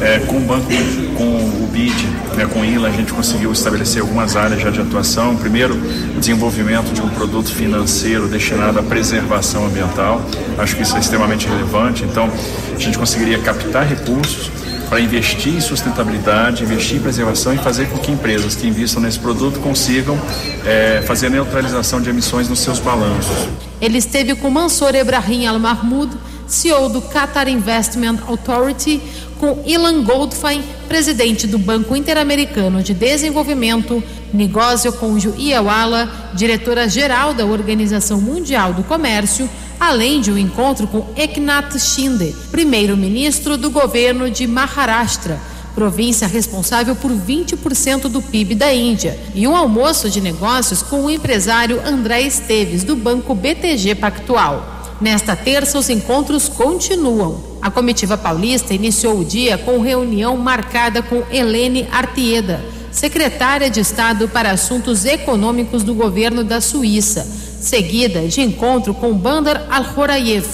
é, 0.00 0.20
com 0.20 0.38
o 0.38 0.40
banco, 0.40 0.68
com 1.16 1.24
o 1.24 1.68
BID, 1.70 2.06
né, 2.36 2.46
com 2.46 2.60
o 2.60 2.64
ILA, 2.64 2.88
a 2.88 2.92
gente 2.92 3.12
conseguiu 3.12 3.52
estabelecer 3.52 4.00
algumas 4.00 4.36
áreas 4.36 4.60
já 4.60 4.70
de 4.70 4.80
atuação. 4.80 5.36
Primeiro, 5.36 5.74
o 5.74 6.18
desenvolvimento 6.18 6.92
de 6.94 7.02
um 7.02 7.08
produto 7.10 7.52
financeiro 7.52 8.26
destinado 8.26 8.78
à 8.78 8.82
preservação 8.82 9.66
ambiental, 9.66 10.22
acho 10.58 10.76
que 10.76 10.82
isso 10.82 10.96
é 10.96 11.00
extremamente 11.00 11.46
relevante, 11.46 12.04
então 12.04 12.30
a 12.74 12.78
gente 12.78 12.96
conseguiria 12.96 13.38
captar 13.38 13.86
recursos 13.86 14.50
para 14.88 15.00
investir 15.00 15.54
em 15.54 15.60
sustentabilidade, 15.60 16.62
investir 16.62 16.96
em 16.98 17.00
preservação 17.00 17.54
e 17.54 17.58
fazer 17.58 17.88
com 17.88 17.98
que 17.98 18.12
empresas 18.12 18.54
que 18.54 18.66
investam 18.66 19.02
nesse 19.02 19.18
produto 19.18 19.58
consigam 19.60 20.18
é, 20.64 21.02
fazer 21.06 21.26
a 21.26 21.30
neutralização 21.30 22.00
de 22.00 22.10
emissões 22.10 22.48
nos 22.48 22.60
seus 22.60 22.78
balanços. 22.78 23.48
Ele 23.80 23.98
esteve 23.98 24.34
com 24.34 24.50
Mansor 24.50 24.94
Ebrahim 24.94 25.46
Al 25.46 25.58
Mahmoud, 25.58 26.16
CEO 26.54 26.88
do 26.88 27.02
Qatar 27.02 27.48
Investment 27.48 28.20
Authority, 28.28 29.02
com 29.38 29.62
Ilan 29.66 30.04
Goldfein, 30.04 30.62
presidente 30.86 31.46
do 31.46 31.58
Banco 31.58 31.96
Interamericano 31.96 32.82
de 32.82 32.94
Desenvolvimento, 32.94 34.02
Negócio 34.32 34.92
Conjo 34.92 35.34
Iawala, 35.36 36.30
diretora-geral 36.34 37.34
da 37.34 37.44
Organização 37.44 38.20
Mundial 38.20 38.72
do 38.72 38.84
Comércio, 38.84 39.50
além 39.78 40.20
de 40.20 40.30
um 40.30 40.38
encontro 40.38 40.86
com 40.86 41.04
Eknath 41.16 41.76
Shinde, 41.78 42.34
primeiro-ministro 42.52 43.58
do 43.58 43.70
governo 43.70 44.30
de 44.30 44.46
Maharashtra, 44.46 45.40
província 45.74 46.28
responsável 46.28 46.94
por 46.94 47.10
20% 47.10 48.02
do 48.02 48.22
PIB 48.22 48.54
da 48.54 48.72
Índia, 48.72 49.18
e 49.34 49.46
um 49.48 49.56
almoço 49.56 50.08
de 50.08 50.20
negócios 50.20 50.82
com 50.82 51.04
o 51.04 51.10
empresário 51.10 51.82
André 51.84 52.22
Esteves, 52.22 52.84
do 52.84 52.94
Banco 52.94 53.34
BTG 53.34 53.96
Pactual. 53.96 54.73
Nesta 55.00 55.34
terça, 55.34 55.78
os 55.78 55.90
encontros 55.90 56.48
continuam. 56.48 57.42
A 57.60 57.70
comitiva 57.70 58.16
paulista 58.16 58.72
iniciou 58.72 59.18
o 59.18 59.24
dia 59.24 59.58
com 59.58 59.80
reunião 59.80 60.36
marcada 60.36 61.02
com 61.02 61.24
Helene 61.32 61.88
Artieda, 61.90 62.64
secretária 62.92 63.68
de 63.68 63.80
Estado 63.80 64.28
para 64.28 64.52
Assuntos 64.52 65.04
Econômicos 65.04 65.82
do 65.82 65.94
governo 65.94 66.44
da 66.44 66.60
Suíça, 66.60 67.26
seguida 67.60 68.28
de 68.28 68.40
encontro 68.40 68.94
com 68.94 69.12
Bandar 69.12 69.66
Al-Horayev, 69.68 70.46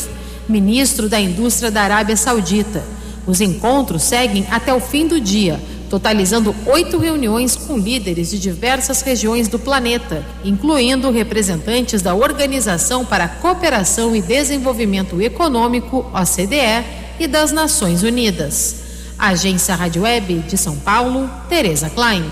ministro 0.48 1.08
da 1.08 1.20
Indústria 1.20 1.70
da 1.70 1.82
Arábia 1.82 2.16
Saudita. 2.16 2.82
Os 3.26 3.42
encontros 3.42 4.02
seguem 4.02 4.46
até 4.50 4.72
o 4.72 4.80
fim 4.80 5.06
do 5.06 5.20
dia, 5.20 5.60
totalizando 5.90 6.54
oito 6.66 6.98
reuniões 6.98 7.56
com 7.56 7.76
líderes 7.76 8.30
de 8.30 8.38
diversas 8.38 9.02
regiões 9.02 9.48
do 9.48 9.58
planeta, 9.58 10.24
incluindo 10.44 11.10
representantes 11.10 12.00
da 12.00 12.14
Organização 12.14 13.04
para 13.04 13.24
a 13.24 13.28
Cooperação 13.28 14.14
e 14.14 14.22
Desenvolvimento 14.22 15.20
Econômico, 15.20 16.06
OCDE, 16.14 17.00
e 17.18 17.26
das 17.26 17.52
Nações 17.52 18.02
Unidas. 18.02 18.76
Agência 19.18 19.74
Rádio 19.74 20.02
Web 20.02 20.38
de 20.48 20.56
São 20.56 20.76
Paulo, 20.76 21.28
Tereza 21.48 21.90
Klein. 21.90 22.24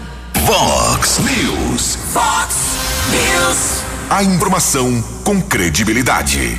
Vox 0.47 1.19
News. 1.19 1.97
Fox 2.11 2.57
News. 3.11 3.83
A 4.09 4.23
informação 4.23 5.05
com 5.25 5.43
credibilidade. 5.43 6.59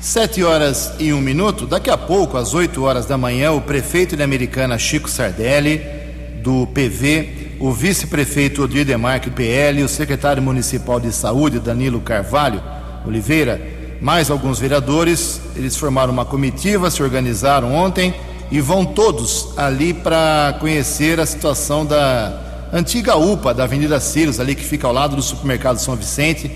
Sete 0.00 0.42
horas 0.42 0.92
e 0.98 1.12
um 1.12 1.20
minuto. 1.20 1.64
Daqui 1.64 1.88
a 1.88 1.96
pouco, 1.96 2.36
às 2.36 2.54
8 2.54 2.82
horas 2.82 3.06
da 3.06 3.16
manhã, 3.16 3.52
o 3.52 3.60
prefeito 3.60 4.16
de 4.16 4.22
Americana, 4.24 4.76
Chico 4.76 5.08
Sardelli, 5.08 6.01
do 6.42 6.66
PV, 6.66 7.56
o 7.60 7.70
vice-prefeito 7.70 8.62
Odir 8.62 8.84
Demarque, 8.84 9.30
PL, 9.30 9.82
o 9.82 9.88
secretário 9.88 10.42
municipal 10.42 10.98
de 10.98 11.12
saúde, 11.12 11.60
Danilo 11.60 12.00
Carvalho 12.00 12.62
Oliveira, 13.06 13.60
mais 14.00 14.30
alguns 14.30 14.58
vereadores, 14.58 15.40
eles 15.54 15.76
formaram 15.76 16.12
uma 16.12 16.24
comitiva, 16.24 16.90
se 16.90 17.02
organizaram 17.02 17.72
ontem 17.72 18.12
e 18.50 18.60
vão 18.60 18.84
todos 18.84 19.56
ali 19.56 19.94
para 19.94 20.56
conhecer 20.58 21.20
a 21.20 21.26
situação 21.26 21.86
da 21.86 22.68
antiga 22.72 23.16
UPA 23.16 23.54
da 23.54 23.64
Avenida 23.64 24.00
Círios, 24.00 24.40
ali 24.40 24.54
que 24.54 24.64
fica 24.64 24.86
ao 24.86 24.92
lado 24.92 25.14
do 25.14 25.22
supermercado 25.22 25.78
São 25.78 25.94
Vicente. 25.94 26.50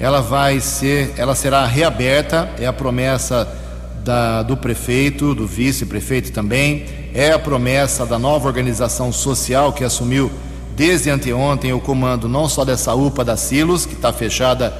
Ela 0.00 0.20
vai 0.20 0.58
ser, 0.60 1.12
ela 1.16 1.34
será 1.34 1.66
reaberta, 1.66 2.48
é 2.58 2.66
a 2.66 2.72
promessa 2.72 3.46
da, 4.02 4.42
do 4.42 4.56
prefeito, 4.56 5.34
do 5.34 5.46
vice-prefeito 5.46 6.32
também, 6.32 6.86
é 7.16 7.32
a 7.32 7.38
promessa 7.38 8.04
da 8.04 8.18
nova 8.18 8.46
organização 8.46 9.10
social 9.10 9.72
que 9.72 9.82
assumiu 9.82 10.30
desde 10.76 11.08
anteontem 11.08 11.72
o 11.72 11.80
comando 11.80 12.28
não 12.28 12.46
só 12.46 12.62
dessa 12.62 12.94
UPA 12.94 13.24
da 13.24 13.38
Silos, 13.38 13.86
que 13.86 13.94
está 13.94 14.12
fechada 14.12 14.76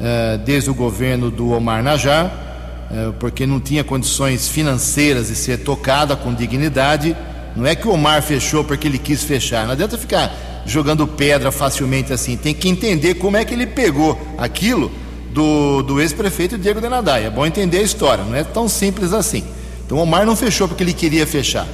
eh, 0.00 0.40
desde 0.46 0.70
o 0.70 0.74
governo 0.74 1.30
do 1.30 1.50
Omar 1.50 1.82
Najar, 1.82 2.86
eh, 2.90 3.12
porque 3.20 3.46
não 3.46 3.60
tinha 3.60 3.84
condições 3.84 4.48
financeiras 4.48 5.28
de 5.28 5.36
ser 5.36 5.58
tocada 5.58 6.16
com 6.16 6.32
dignidade. 6.32 7.14
Não 7.54 7.66
é 7.66 7.74
que 7.74 7.86
o 7.86 7.92
Omar 7.92 8.22
fechou 8.22 8.64
porque 8.64 8.88
ele 8.88 8.98
quis 8.98 9.22
fechar, 9.22 9.66
não 9.66 9.72
adianta 9.72 9.98
ficar 9.98 10.34
jogando 10.64 11.06
pedra 11.06 11.52
facilmente 11.52 12.14
assim, 12.14 12.34
tem 12.34 12.54
que 12.54 12.66
entender 12.66 13.16
como 13.16 13.36
é 13.36 13.44
que 13.44 13.52
ele 13.52 13.66
pegou 13.66 14.18
aquilo 14.38 14.90
do, 15.34 15.82
do 15.82 16.00
ex-prefeito 16.00 16.56
Diego 16.56 16.80
Denadai. 16.80 17.26
É 17.26 17.30
bom 17.30 17.44
entender 17.44 17.80
a 17.80 17.82
história, 17.82 18.24
não 18.24 18.34
é 18.34 18.42
tão 18.42 18.70
simples 18.70 19.12
assim. 19.12 19.44
Então 19.84 19.98
Omar 19.98 20.24
não 20.24 20.36
fechou 20.36 20.68
porque 20.68 20.82
ele 20.82 20.92
queria 20.92 21.26
fechar. 21.26 21.66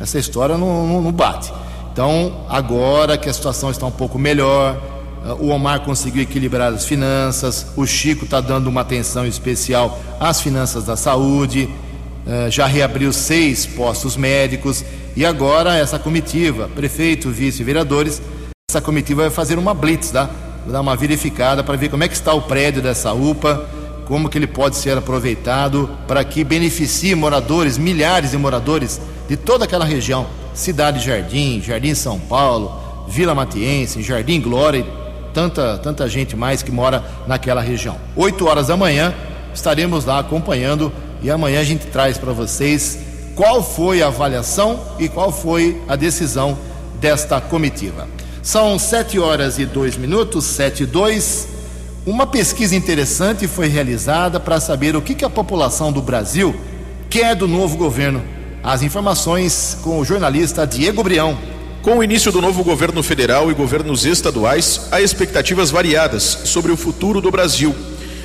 Essa 0.00 0.18
história 0.18 0.58
não, 0.58 0.86
não, 0.86 1.02
não 1.02 1.12
bate. 1.12 1.52
Então, 1.92 2.46
agora 2.48 3.18
que 3.18 3.28
a 3.28 3.32
situação 3.32 3.70
está 3.70 3.86
um 3.86 3.90
pouco 3.90 4.18
melhor, 4.18 4.80
o 5.38 5.48
Omar 5.48 5.80
conseguiu 5.80 6.22
equilibrar 6.22 6.72
as 6.72 6.84
finanças, 6.84 7.66
o 7.76 7.86
Chico 7.86 8.24
está 8.24 8.40
dando 8.40 8.66
uma 8.66 8.80
atenção 8.80 9.26
especial 9.26 10.00
às 10.18 10.40
finanças 10.40 10.84
da 10.84 10.96
saúde, 10.96 11.68
eh, 12.26 12.50
já 12.50 12.66
reabriu 12.66 13.12
seis 13.12 13.66
postos 13.66 14.16
médicos 14.16 14.84
e 15.14 15.24
agora 15.24 15.76
essa 15.76 15.98
comitiva, 15.98 16.68
prefeito, 16.74 17.30
vice, 17.30 17.62
vereadores, 17.62 18.22
essa 18.70 18.80
comitiva 18.80 19.22
vai 19.22 19.30
fazer 19.30 19.58
uma 19.58 19.74
blitz, 19.74 20.10
tá? 20.10 20.30
dar 20.66 20.80
uma 20.80 20.96
verificada 20.96 21.62
para 21.62 21.76
ver 21.76 21.88
como 21.88 22.04
é 22.04 22.08
que 22.08 22.14
está 22.14 22.32
o 22.32 22.42
prédio 22.42 22.80
dessa 22.80 23.12
UPA, 23.12 23.68
como 24.12 24.28
que 24.28 24.36
ele 24.36 24.46
pode 24.46 24.76
ser 24.76 24.98
aproveitado 24.98 25.88
para 26.06 26.22
que 26.22 26.44
beneficie 26.44 27.14
moradores, 27.14 27.78
milhares 27.78 28.32
de 28.32 28.36
moradores 28.36 29.00
de 29.26 29.38
toda 29.38 29.64
aquela 29.64 29.86
região, 29.86 30.26
Cidade 30.52 31.02
Jardim, 31.02 31.62
Jardim 31.62 31.94
São 31.94 32.20
Paulo, 32.20 32.78
Vila 33.08 33.34
Matiense, 33.34 34.02
Jardim 34.02 34.38
Glória 34.38 34.80
e 34.80 34.84
tanta, 35.32 35.78
tanta 35.78 36.06
gente 36.10 36.36
mais 36.36 36.62
que 36.62 36.70
mora 36.70 37.02
naquela 37.26 37.62
região. 37.62 37.96
8 38.14 38.46
horas 38.46 38.66
da 38.66 38.76
manhã 38.76 39.14
estaremos 39.54 40.04
lá 40.04 40.18
acompanhando 40.18 40.92
e 41.22 41.30
amanhã 41.30 41.60
a 41.60 41.64
gente 41.64 41.86
traz 41.86 42.18
para 42.18 42.34
vocês 42.34 42.98
qual 43.34 43.62
foi 43.62 44.02
a 44.02 44.08
avaliação 44.08 44.78
e 44.98 45.08
qual 45.08 45.32
foi 45.32 45.80
a 45.88 45.96
decisão 45.96 46.58
desta 47.00 47.40
comitiva. 47.40 48.06
São 48.42 48.78
sete 48.78 49.18
horas 49.18 49.58
e 49.58 49.64
dois 49.64 49.96
minutos, 49.96 50.44
sete 50.44 50.82
e 50.82 50.86
dois. 50.86 51.48
Uma 52.04 52.26
pesquisa 52.26 52.74
interessante 52.74 53.46
foi 53.46 53.68
realizada 53.68 54.40
para 54.40 54.58
saber 54.58 54.96
o 54.96 55.00
que, 55.00 55.14
que 55.14 55.24
a 55.24 55.30
população 55.30 55.92
do 55.92 56.02
Brasil 56.02 56.52
quer 57.08 57.36
do 57.36 57.46
novo 57.46 57.76
governo. 57.76 58.24
As 58.60 58.82
informações 58.82 59.78
com 59.84 60.00
o 60.00 60.04
jornalista 60.04 60.66
Diego 60.66 61.00
Brião. 61.04 61.38
Com 61.80 61.98
o 61.98 62.02
início 62.02 62.32
do 62.32 62.42
novo 62.42 62.64
governo 62.64 63.04
federal 63.04 63.52
e 63.52 63.54
governos 63.54 64.04
estaduais, 64.04 64.88
há 64.90 65.00
expectativas 65.00 65.70
variadas 65.70 66.24
sobre 66.24 66.72
o 66.72 66.76
futuro 66.76 67.20
do 67.20 67.30
Brasil. 67.30 67.72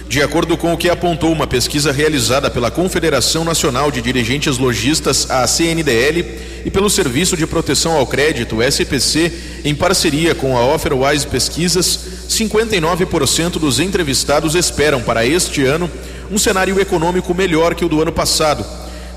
De 0.08 0.22
acordo 0.22 0.56
com 0.56 0.72
o 0.72 0.78
que 0.78 0.90
apontou 0.90 1.34
uma 1.34 1.46
pesquisa 1.46 1.92
realizada 1.92 2.50
pela 2.50 2.72
Confederação 2.72 3.44
Nacional 3.44 3.92
de 3.92 4.02
Dirigentes 4.02 4.58
Logistas, 4.58 5.30
a 5.30 5.46
CNDL, 5.46 6.26
e 6.64 6.72
pelo 6.72 6.90
Serviço 6.90 7.36
de 7.36 7.46
Proteção 7.46 7.92
ao 7.92 8.08
Crédito, 8.08 8.64
SPC, 8.64 9.34
em 9.66 9.76
parceria 9.76 10.34
com 10.34 10.58
a 10.58 10.66
Offerwise 10.66 11.28
Pesquisas, 11.28 12.00
59% 12.30 13.60
dos 13.60 13.82
entrevistados 13.82 14.56
esperam 14.56 15.02
para 15.02 15.26
este 15.26 15.66
ano 15.66 15.92
um 16.32 16.38
cenário 16.38 16.80
econômico 16.80 17.34
melhor 17.34 17.76
que 17.76 17.84
o 17.84 17.90
do 17.90 18.02
ano 18.02 18.12
passado. 18.12 18.66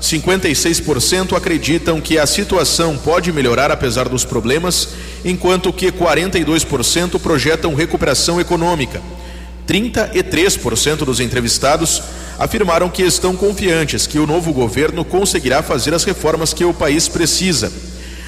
56% 0.01 1.37
acreditam 1.37 2.01
que 2.01 2.17
a 2.17 2.25
situação 2.25 2.97
pode 2.97 3.31
melhorar 3.31 3.71
apesar 3.71 4.09
dos 4.09 4.25
problemas, 4.25 4.89
enquanto 5.23 5.71
que 5.71 5.89
42% 5.89 7.17
projetam 7.17 7.75
recuperação 7.75 8.41
econômica. 8.41 9.01
33% 9.71 11.05
dos 11.05 11.21
entrevistados 11.21 12.03
afirmaram 12.37 12.89
que 12.89 13.03
estão 13.03 13.37
confiantes 13.37 14.05
que 14.05 14.19
o 14.19 14.27
novo 14.27 14.51
governo 14.51 15.05
conseguirá 15.05 15.63
fazer 15.63 15.93
as 15.93 16.03
reformas 16.03 16.53
que 16.53 16.65
o 16.65 16.73
país 16.73 17.07
precisa. 17.07 17.71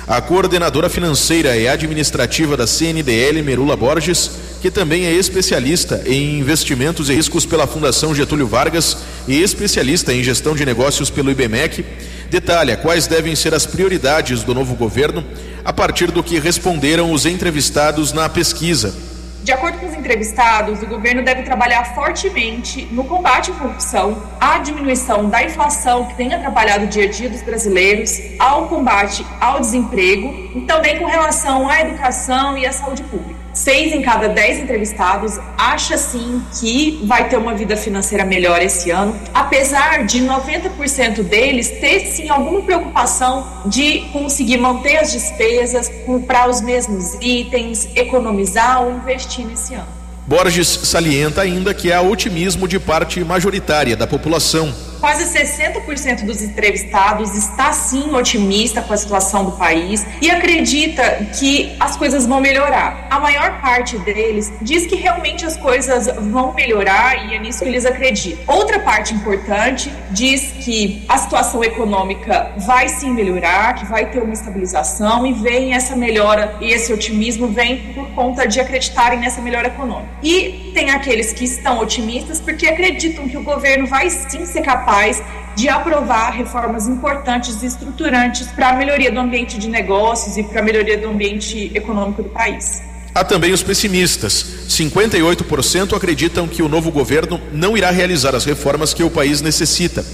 A 0.07 0.21
coordenadora 0.21 0.89
financeira 0.89 1.57
e 1.57 1.67
administrativa 1.67 2.55
da 2.55 2.65
CNDL, 2.65 3.41
Merula 3.41 3.75
Borges, 3.75 4.31
que 4.61 4.71
também 4.71 5.05
é 5.05 5.11
especialista 5.11 6.01
em 6.05 6.39
investimentos 6.39 7.09
e 7.09 7.13
riscos 7.13 7.45
pela 7.45 7.67
Fundação 7.67 8.15
Getúlio 8.15 8.47
Vargas 8.47 8.97
e 9.27 9.41
especialista 9.41 10.13
em 10.13 10.23
gestão 10.23 10.55
de 10.55 10.65
negócios 10.65 11.09
pelo 11.09 11.31
IBMEC, 11.31 11.85
detalha 12.29 12.77
quais 12.77 13.05
devem 13.05 13.35
ser 13.35 13.53
as 13.53 13.65
prioridades 13.65 14.43
do 14.43 14.53
novo 14.53 14.75
governo 14.75 15.25
a 15.65 15.73
partir 15.73 16.11
do 16.11 16.23
que 16.23 16.39
responderam 16.39 17.11
os 17.11 17.25
entrevistados 17.25 18.13
na 18.13 18.29
pesquisa. 18.29 19.12
De 19.43 19.51
acordo 19.51 19.77
com 19.77 19.85
os 19.85 19.93
entrevistados, 19.93 20.81
o 20.81 20.87
governo 20.87 21.21
deve 21.21 21.43
trabalhar 21.43 21.93
fortemente 21.93 22.85
no 22.85 23.03
combate 23.03 23.51
à 23.51 23.53
corrupção, 23.53 24.23
à 24.39 24.57
diminuição 24.59 25.29
da 25.29 25.43
inflação 25.43 26.05
que 26.05 26.15
tem 26.15 26.33
atrapalhado 26.33 26.85
o 26.85 26.87
dia 26.87 27.03
a 27.03 27.09
dia 27.09 27.29
dos 27.29 27.41
brasileiros, 27.41 28.21
ao 28.39 28.69
combate 28.69 29.25
ao 29.41 29.59
desemprego 29.59 30.33
e 30.55 30.61
também 30.61 30.97
com 30.97 31.05
relação 31.05 31.67
à 31.67 31.81
educação 31.81 32.57
e 32.57 32.65
à 32.65 32.71
saúde 32.71 33.03
pública 33.03 33.42
seis 33.53 33.93
em 33.93 34.01
cada 34.01 34.27
dez 34.27 34.59
entrevistados 34.59 35.39
acha 35.57 35.97
sim 35.97 36.41
que 36.59 37.01
vai 37.05 37.29
ter 37.29 37.37
uma 37.37 37.53
vida 37.53 37.77
financeira 37.77 38.25
melhor 38.25 38.61
esse 38.61 38.89
ano, 38.89 39.15
apesar 39.33 40.05
de 40.05 40.21
90% 40.21 41.23
deles 41.23 41.69
ter 41.79 42.07
sim 42.07 42.29
alguma 42.29 42.61
preocupação 42.61 43.63
de 43.65 44.01
conseguir 44.11 44.57
manter 44.57 44.97
as 44.97 45.11
despesas, 45.11 45.89
comprar 46.05 46.49
os 46.49 46.61
mesmos 46.61 47.15
itens, 47.21 47.87
economizar 47.95 48.83
ou 48.83 48.91
investir 48.91 49.45
nesse 49.45 49.73
ano. 49.75 49.87
Borges 50.25 50.67
salienta 50.67 51.41
ainda 51.41 51.73
que 51.73 51.91
há 51.91 52.01
otimismo 52.01 52.67
de 52.67 52.79
parte 52.79 53.23
majoritária 53.23 53.95
da 53.95 54.07
população 54.07 54.73
Quase 55.03 55.25
60% 55.37 56.23
dos 56.23 56.41
entrevistados 56.41 57.35
está 57.35 57.73
sim 57.73 58.15
otimista 58.15 58.81
com 58.81 58.93
a 58.93 58.95
situação 58.95 59.43
do 59.43 59.51
país 59.51 60.05
e 60.21 60.31
acredita 60.31 61.27
que 61.37 61.75
as 61.77 61.97
coisas 61.97 62.25
vão 62.25 62.39
melhorar. 62.39 63.05
A 63.09 63.19
maior 63.19 63.59
parte 63.59 63.97
deles 63.97 64.53
diz 64.61 64.87
que 64.87 64.95
realmente 64.95 65.45
as 65.45 65.57
coisas 65.57 66.07
vão 66.07 66.53
melhorar 66.53 67.29
e 67.29 67.35
é 67.35 67.39
nisso 67.39 67.65
que 67.65 67.69
eles 67.69 67.85
acreditam. 67.85 68.55
Outra 68.55 68.79
parte 68.79 69.13
importante 69.13 69.91
diz 70.11 70.53
que 70.63 71.03
a 71.09 71.17
situação 71.17 71.61
econômica 71.61 72.53
vai 72.65 72.87
sim 72.87 73.11
melhorar, 73.11 73.75
que 73.75 73.85
vai 73.85 74.09
ter 74.09 74.23
uma 74.23 74.33
estabilização 74.33 75.27
e 75.27 75.33
vem 75.33 75.73
essa 75.73 75.97
melhora 75.97 76.55
e 76.61 76.71
esse 76.71 76.93
otimismo 76.93 77.47
vem 77.47 77.91
por 77.93 78.07
conta 78.11 78.47
de 78.47 78.57
acreditarem 78.57 79.19
nessa 79.19 79.41
melhora 79.41 79.67
econômica. 79.67 80.13
E 80.23 80.71
tem 80.73 80.91
aqueles 80.91 81.33
que 81.33 81.43
estão 81.43 81.79
otimistas 81.79 82.39
porque 82.39 82.65
acreditam 82.67 83.27
que 83.27 83.35
o 83.35 83.43
governo 83.43 83.85
vai 83.85 84.09
sim 84.09 84.45
ser 84.45 84.61
capaz 84.61 84.92
capaz 84.93 85.23
de 85.55 85.67
aprovar 85.69 86.29
reformas 86.31 86.87
importantes 86.87 87.63
e 87.63 87.65
estruturantes 87.65 88.47
para 88.47 88.69
a 88.69 88.73
melhoria 88.73 89.11
do 89.11 89.19
ambiente 89.19 89.57
de 89.57 89.67
negócios 89.67 90.37
e 90.37 90.43
para 90.43 90.61
a 90.61 90.63
melhoria 90.63 90.99
do 90.99 91.09
ambiente 91.09 91.71
econômico 91.73 92.21
do 92.21 92.29
país. 92.29 92.81
Há 93.13 93.23
também 93.23 93.51
os 93.51 93.63
pessimistas. 93.63 94.45
58% 94.69 95.95
acreditam 95.95 96.47
que 96.47 96.61
o 96.61 96.69
novo 96.69 96.91
governo 96.91 97.41
não 97.51 97.75
irá 97.75 97.89
realizar 97.89 98.35
as 98.35 98.45
reformas 98.45 98.93
que 98.93 99.03
o 99.03 99.09
país 99.09 99.41
necessita. 99.41 100.05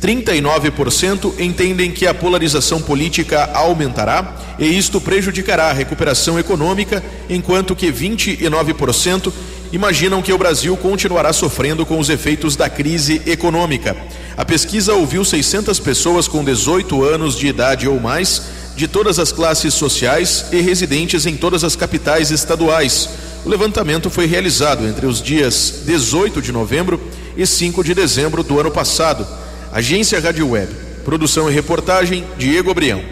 39% 0.00 1.38
entendem 1.38 1.90
que 1.90 2.06
a 2.06 2.14
polarização 2.14 2.80
política 2.80 3.50
aumentará 3.54 4.34
e 4.58 4.66
isto 4.66 5.00
prejudicará 5.00 5.70
a 5.70 5.72
recuperação 5.74 6.38
econômica, 6.38 7.02
enquanto 7.28 7.76
que 7.76 7.92
29% 7.92 9.32
imaginam 9.72 10.20
que 10.20 10.32
o 10.32 10.38
Brasil 10.38 10.76
continuará 10.76 11.32
sofrendo 11.32 11.86
com 11.86 11.98
os 11.98 12.10
efeitos 12.10 12.56
da 12.56 12.68
crise 12.68 13.22
econômica. 13.26 13.96
A 14.36 14.44
pesquisa 14.44 14.94
ouviu 14.94 15.24
600 15.24 15.78
pessoas 15.78 16.26
com 16.26 16.42
18 16.42 17.04
anos 17.04 17.36
de 17.36 17.46
idade 17.46 17.86
ou 17.86 18.00
mais, 18.00 18.42
de 18.74 18.88
todas 18.88 19.18
as 19.18 19.30
classes 19.30 19.74
sociais 19.74 20.46
e 20.50 20.60
residentes 20.60 21.26
em 21.26 21.36
todas 21.36 21.62
as 21.64 21.76
capitais 21.76 22.30
estaduais. 22.30 23.08
O 23.44 23.48
levantamento 23.48 24.08
foi 24.08 24.26
realizado 24.26 24.86
entre 24.86 25.04
os 25.04 25.20
dias 25.20 25.82
18 25.84 26.40
de 26.40 26.52
novembro 26.52 27.00
e 27.36 27.46
5 27.46 27.84
de 27.84 27.94
dezembro 27.94 28.42
do 28.42 28.58
ano 28.58 28.70
passado. 28.70 29.26
Agência 29.72 30.20
Rádio 30.20 30.48
Web. 30.50 30.72
Produção 31.04 31.50
e 31.50 31.52
reportagem 31.52 32.24
Diego 32.38 32.72
Brião. 32.72 33.02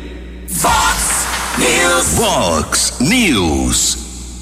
Fox 0.49 1.27
News. 1.59 2.07
Fox 2.17 2.93
News. 3.01 3.99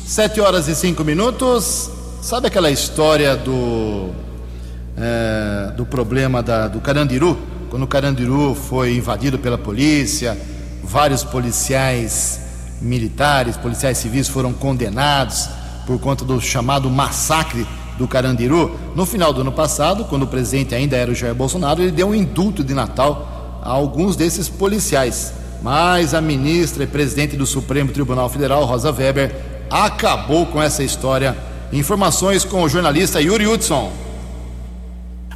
Sete 0.07 0.41
horas 0.41 0.69
e 0.69 0.75
cinco 0.75 1.05
minutos. 1.05 1.91
Sabe 2.23 2.49
aquela 2.49 2.71
história 2.71 3.37
do 3.37 4.11
é, 5.01 5.73
do 5.73 5.87
problema 5.87 6.43
da, 6.43 6.69
do 6.69 6.81
Carandiru, 6.81 7.39
quando 7.71 7.83
o 7.83 7.87
Carandiru 7.87 8.55
foi 8.55 8.97
invadido 8.97 9.39
pela 9.39 9.59
polícia, 9.59 10.37
vários 10.83 11.23
policiais 11.23 12.41
militares, 12.81 13.57
policiais 13.57 13.99
civis 13.99 14.29
foram 14.29 14.53
condenados 14.53 15.49
por 15.87 15.99
conta 15.99 16.25
do 16.25 16.41
chamado 16.41 16.89
massacre 16.91 17.67
do 17.97 18.07
Carandiru. 18.07 18.79
No 18.95 19.05
final 19.05 19.33
do 19.33 19.41
ano 19.41 19.53
passado, 19.53 20.05
quando 20.05 20.23
o 20.23 20.27
presidente 20.27 20.75
ainda 20.75 20.97
era 20.97 21.11
o 21.11 21.15
Jair 21.15 21.35
Bolsonaro, 21.35 21.83
ele 21.83 21.91
deu 21.91 22.09
um 22.09 22.15
indulto 22.15 22.63
de 22.63 22.75
Natal 22.75 23.61
a 23.63 23.71
alguns 23.71 24.17
desses 24.17 24.49
policiais. 24.49 25.33
Mas 25.61 26.15
a 26.15 26.21
ministra 26.21 26.85
e 26.85 26.87
presidente 26.87 27.37
do 27.37 27.45
Supremo 27.45 27.91
Tribunal 27.91 28.29
Federal, 28.29 28.65
Rosa 28.65 28.93
Weber, 28.93 29.35
acabou 29.71 30.47
com 30.47 30.63
essa 30.63 30.83
história. 30.83 31.37
Informações 31.73 32.45
com 32.45 32.63
o 32.63 32.69
jornalista 32.69 33.21
Yuri 33.21 33.47
Hudson. 33.47 34.08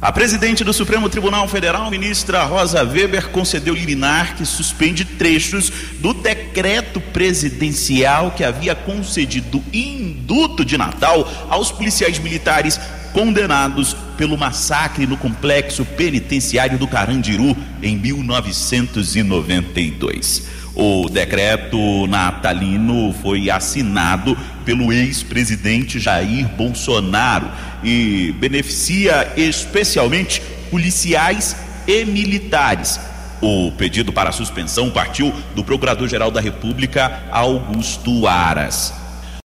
A 0.03 0.11
presidente 0.11 0.63
do 0.65 0.73
Supremo 0.73 1.07
Tribunal 1.07 1.47
Federal, 1.47 1.89
ministra 1.89 2.43
Rosa 2.43 2.83
Weber, 2.83 3.29
concedeu 3.29 3.73
liminar 3.73 4.35
que 4.35 4.45
suspende 4.45 5.05
trechos 5.05 5.71
do 6.01 6.13
decreto 6.13 6.99
presidencial 6.99 8.31
que 8.31 8.43
havia 8.43 8.75
concedido 8.75 9.63
induto 9.71 10.65
de 10.65 10.77
Natal 10.77 11.25
aos 11.49 11.71
policiais 11.71 12.19
militares 12.19 12.77
condenados 13.13 13.95
pelo 14.17 14.37
massacre 14.37 15.07
no 15.07 15.15
complexo 15.15 15.85
penitenciário 15.85 16.77
do 16.77 16.85
Carandiru 16.85 17.55
em 17.81 17.95
1992. 17.95 20.62
O 20.75 21.07
decreto 21.07 22.07
natalino 22.07 23.13
foi 23.21 23.49
assinado 23.49 24.35
pelo 24.65 24.91
ex-presidente 24.91 25.99
Jair 25.99 26.47
Bolsonaro 26.47 27.47
e 27.83 28.33
beneficia 28.39 29.31
especialmente 29.37 30.41
policiais 30.71 31.55
e 31.85 32.03
militares. 32.05 32.99
O 33.39 33.71
pedido 33.73 34.11
para 34.11 34.31
suspensão 34.31 34.89
partiu 34.89 35.31
do 35.53 35.63
Procurador-Geral 35.63 36.31
da 36.31 36.41
República, 36.41 37.21
Augusto 37.29 38.25
Aras. 38.25 38.93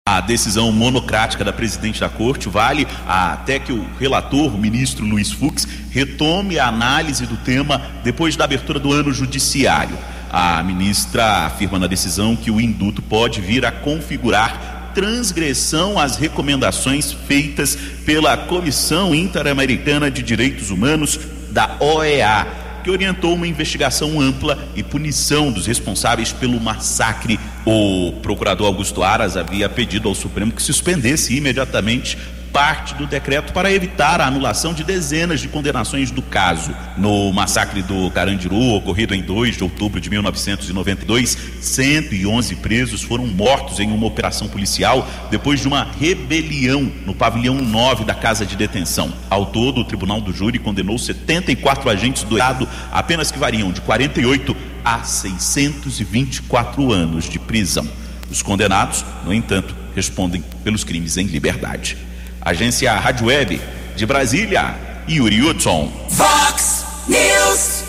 A 0.05 0.19
decisão 0.19 0.69
monocrática 0.73 1.45
da 1.45 1.53
presidente 1.53 2.01
da 2.01 2.09
corte 2.09 2.49
vale 2.49 2.85
até 3.07 3.59
que 3.59 3.71
o 3.71 3.87
relator, 3.97 4.53
o 4.53 4.57
ministro 4.57 5.05
Luiz 5.05 5.31
Fux, 5.31 5.65
retome 5.89 6.59
a 6.59 6.67
análise 6.67 7.25
do 7.25 7.37
tema 7.37 7.81
depois 8.03 8.35
da 8.35 8.43
abertura 8.43 8.79
do 8.79 8.91
ano 8.91 9.13
judiciário. 9.13 9.97
A 10.35 10.63
ministra 10.63 11.45
afirma 11.45 11.77
na 11.77 11.85
decisão 11.85 12.35
que 12.35 12.49
o 12.49 12.59
induto 12.59 13.03
pode 13.03 13.39
vir 13.39 13.63
a 13.67 13.71
configurar 13.71 14.91
transgressão 14.95 15.99
às 15.99 16.17
recomendações 16.17 17.11
feitas 17.11 17.77
pela 18.03 18.35
Comissão 18.35 19.13
Interamericana 19.13 20.09
de 20.09 20.23
Direitos 20.23 20.71
Humanos 20.71 21.19
da 21.51 21.77
OEA, 21.79 22.47
que 22.83 22.89
orientou 22.89 23.35
uma 23.35 23.45
investigação 23.45 24.19
ampla 24.19 24.57
e 24.75 24.81
punição 24.81 25.51
dos 25.51 25.67
responsáveis 25.67 26.31
pelo 26.31 26.59
massacre. 26.59 27.39
O 27.63 28.13
procurador 28.23 28.65
Augusto 28.65 29.03
Aras 29.03 29.37
havia 29.37 29.69
pedido 29.69 30.09
ao 30.09 30.15
Supremo 30.15 30.51
que 30.51 30.63
suspendesse 30.63 31.37
imediatamente 31.37 32.17
parte 32.53 32.93
do 32.93 33.07
decreto 33.07 33.51
para 33.51 33.73
evitar 33.73 34.21
a 34.21 34.27
anulação 34.27 34.75
de 34.75 34.83
dezenas 34.83 35.41
de 35.41 35.47
condenações 35.47 36.11
do 36.11 36.21
caso. 36.21 36.73
No 36.95 37.33
massacre 37.33 37.81
do 37.81 38.11
Carandiru, 38.11 38.75
ocorrido 38.75 39.15
em 39.15 39.23
2 39.23 39.57
de 39.57 39.63
outubro 39.63 39.99
de 39.99 40.07
1992, 40.11 41.35
111 41.59 42.55
presos 42.57 43.01
foram 43.01 43.25
mortos 43.25 43.79
em 43.79 43.91
uma 43.91 44.05
operação 44.05 44.47
policial 44.47 45.07
depois 45.31 45.61
de 45.61 45.67
uma 45.67 45.87
rebelião 45.99 46.91
no 47.07 47.15
pavilhão 47.15 47.55
9 47.55 48.05
da 48.05 48.13
casa 48.13 48.45
de 48.45 48.55
detenção. 48.55 49.11
Ao 49.31 49.47
todo, 49.47 49.81
o 49.81 49.85
Tribunal 49.85 50.21
do 50.21 50.31
Júri 50.31 50.59
condenou 50.59 50.99
74 50.99 51.89
agentes 51.89 52.21
do 52.21 52.37
Estado, 52.37 52.69
apenas 52.91 53.31
que 53.31 53.39
variam 53.39 53.71
de 53.71 53.81
48 53.81 54.55
a 54.85 55.03
624 55.03 56.91
anos 56.91 57.27
de 57.27 57.39
prisão. 57.39 57.87
Os 58.29 58.43
condenados, 58.43 59.03
no 59.25 59.33
entanto, 59.33 59.75
respondem 59.95 60.43
pelos 60.63 60.83
crimes 60.83 61.17
em 61.17 61.25
liberdade. 61.25 62.12
Agência 62.45 62.93
Rádio 62.95 63.27
Web 63.27 63.61
de 63.95 64.05
Brasília, 64.05 64.75
Yuri 65.07 65.41
Hudson. 65.41 65.89
Fox 66.09 66.83
News. 67.07 67.83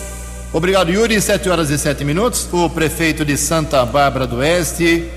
Obrigado, 0.53 0.93
Yuri. 0.93 1.21
7 1.21 1.49
horas 1.49 1.71
e 1.71 1.77
7 1.77 2.05
minutos. 2.05 2.49
O 2.53 2.71
prefeito 2.71 3.25
de 3.25 3.37
Santa 3.37 3.85
Bárbara 3.85 4.29
do 4.29 4.37
Oeste, 4.37 5.11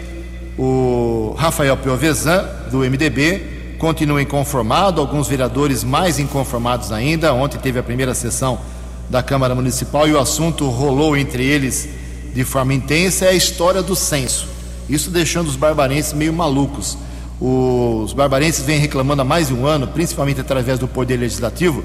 o 0.57 1.35
Rafael 1.37 1.77
Piovesan, 1.77 2.49
do 2.71 2.79
MDB, 2.79 3.75
continua 3.77 4.23
inconformado. 4.23 4.99
Alguns 4.99 5.27
vereadores 5.27 5.83
mais 5.83 6.17
inconformados 6.17 6.91
ainda. 6.91 7.31
Ontem 7.31 7.59
teve 7.59 7.77
a 7.77 7.83
primeira 7.83 8.15
sessão 8.15 8.59
da 9.07 9.21
Câmara 9.21 9.53
Municipal 9.53 10.07
e 10.07 10.13
o 10.13 10.19
assunto 10.19 10.67
rolou 10.67 11.15
entre 11.15 11.45
eles 11.45 11.87
de 12.33 12.43
forma 12.43 12.73
intensa. 12.73 13.25
É 13.25 13.29
a 13.29 13.33
história 13.33 13.83
do 13.83 13.95
censo. 13.95 14.47
Isso 14.89 15.11
deixando 15.11 15.47
os 15.47 15.55
barbarenses 15.55 16.13
meio 16.13 16.33
malucos. 16.33 16.97
Os 17.39 18.13
barbarenses 18.13 18.65
vêm 18.65 18.79
reclamando 18.79 19.21
há 19.21 19.25
mais 19.25 19.47
de 19.47 19.53
um 19.53 19.65
ano, 19.65 19.87
principalmente 19.87 20.41
através 20.41 20.79
do 20.79 20.87
Poder 20.87 21.17
Legislativo, 21.17 21.83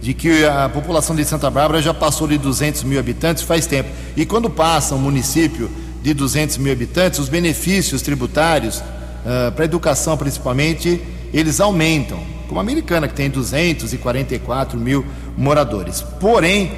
de 0.00 0.14
que 0.14 0.44
a 0.44 0.68
população 0.68 1.14
de 1.14 1.24
Santa 1.24 1.50
Bárbara 1.50 1.82
já 1.82 1.92
passou 1.92 2.26
de 2.26 2.38
200 2.38 2.84
mil 2.84 2.98
habitantes 2.98 3.42
faz 3.42 3.66
tempo. 3.66 3.90
E 4.16 4.24
quando 4.24 4.48
passa 4.48 4.94
um 4.94 4.98
município 4.98 5.70
de 6.02 6.14
200 6.14 6.56
mil 6.58 6.72
habitantes, 6.72 7.18
os 7.18 7.28
benefícios 7.28 8.02
tributários, 8.02 8.78
uh, 8.78 9.52
para 9.52 9.64
a 9.64 9.66
educação 9.66 10.16
principalmente, 10.16 11.00
eles 11.32 11.60
aumentam. 11.60 12.18
Como 12.48 12.60
a 12.60 12.62
americana, 12.62 13.08
que 13.08 13.14
tem 13.14 13.30
244 13.30 14.78
mil 14.78 15.04
moradores. 15.36 16.02
Porém, 16.20 16.72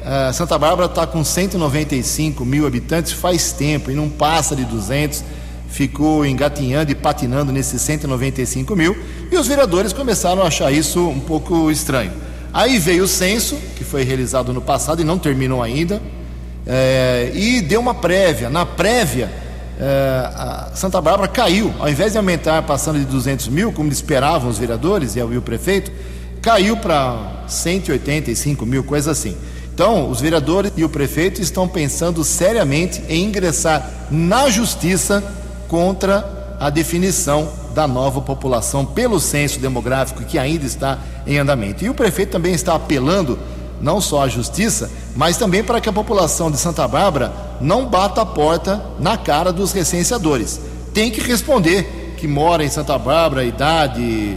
uh, 0.00 0.32
Santa 0.32 0.58
Bárbara 0.58 0.86
está 0.86 1.06
com 1.06 1.22
195 1.24 2.44
mil 2.44 2.66
habitantes 2.66 3.12
faz 3.12 3.52
tempo 3.52 3.90
e 3.90 3.94
não 3.94 4.08
passa 4.08 4.56
de 4.56 4.64
200 4.64 5.22
ficou 5.72 6.24
engatinhando 6.24 6.92
e 6.92 6.94
patinando 6.94 7.50
nesses 7.50 7.80
195 7.80 8.76
mil, 8.76 8.96
e 9.30 9.36
os 9.36 9.48
vereadores 9.48 9.92
começaram 9.92 10.42
a 10.42 10.46
achar 10.46 10.70
isso 10.70 11.08
um 11.08 11.18
pouco 11.18 11.70
estranho. 11.70 12.12
Aí 12.52 12.78
veio 12.78 13.04
o 13.04 13.08
censo, 13.08 13.56
que 13.76 13.82
foi 13.82 14.04
realizado 14.04 14.52
no 14.52 14.60
passado 14.60 15.00
e 15.00 15.04
não 15.04 15.18
terminou 15.18 15.62
ainda, 15.62 16.00
é, 16.66 17.32
e 17.34 17.62
deu 17.62 17.80
uma 17.80 17.94
prévia. 17.94 18.50
Na 18.50 18.66
prévia, 18.66 19.32
é, 19.80 20.74
Santa 20.74 21.00
Bárbara 21.00 21.26
caiu, 21.26 21.72
ao 21.78 21.88
invés 21.88 22.12
de 22.12 22.18
aumentar 22.18 22.62
passando 22.62 22.98
de 22.98 23.06
200 23.06 23.48
mil, 23.48 23.72
como 23.72 23.90
esperavam 23.90 24.50
os 24.50 24.58
vereadores 24.58 25.16
e 25.16 25.20
o 25.22 25.40
prefeito, 25.40 25.90
caiu 26.42 26.76
para 26.76 27.44
185 27.48 28.66
mil, 28.66 28.84
coisa 28.84 29.12
assim. 29.12 29.34
Então, 29.72 30.10
os 30.10 30.20
vereadores 30.20 30.70
e 30.76 30.84
o 30.84 30.88
prefeito 30.90 31.40
estão 31.40 31.66
pensando 31.66 32.22
seriamente 32.22 33.02
em 33.08 33.24
ingressar 33.24 33.90
na 34.10 34.50
justiça 34.50 35.24
contra 35.72 36.54
a 36.60 36.68
definição 36.68 37.48
da 37.74 37.88
nova 37.88 38.20
população 38.20 38.84
pelo 38.84 39.18
censo 39.18 39.58
demográfico 39.58 40.22
que 40.22 40.38
ainda 40.38 40.66
está 40.66 40.98
em 41.26 41.38
andamento. 41.38 41.82
E 41.82 41.88
o 41.88 41.94
prefeito 41.94 42.32
também 42.32 42.52
está 42.52 42.74
apelando 42.74 43.38
não 43.80 43.98
só 43.98 44.24
à 44.24 44.28
justiça, 44.28 44.90
mas 45.16 45.38
também 45.38 45.64
para 45.64 45.80
que 45.80 45.88
a 45.88 45.92
população 45.92 46.50
de 46.50 46.58
Santa 46.58 46.86
Bárbara 46.86 47.32
não 47.58 47.86
bata 47.86 48.20
a 48.20 48.26
porta 48.26 48.84
na 49.00 49.16
cara 49.16 49.50
dos 49.50 49.72
recenseadores. 49.72 50.60
Tem 50.92 51.10
que 51.10 51.22
responder 51.22 52.16
que 52.18 52.28
mora 52.28 52.62
em 52.62 52.68
Santa 52.68 52.98
Bárbara, 52.98 53.42
idade, 53.42 54.36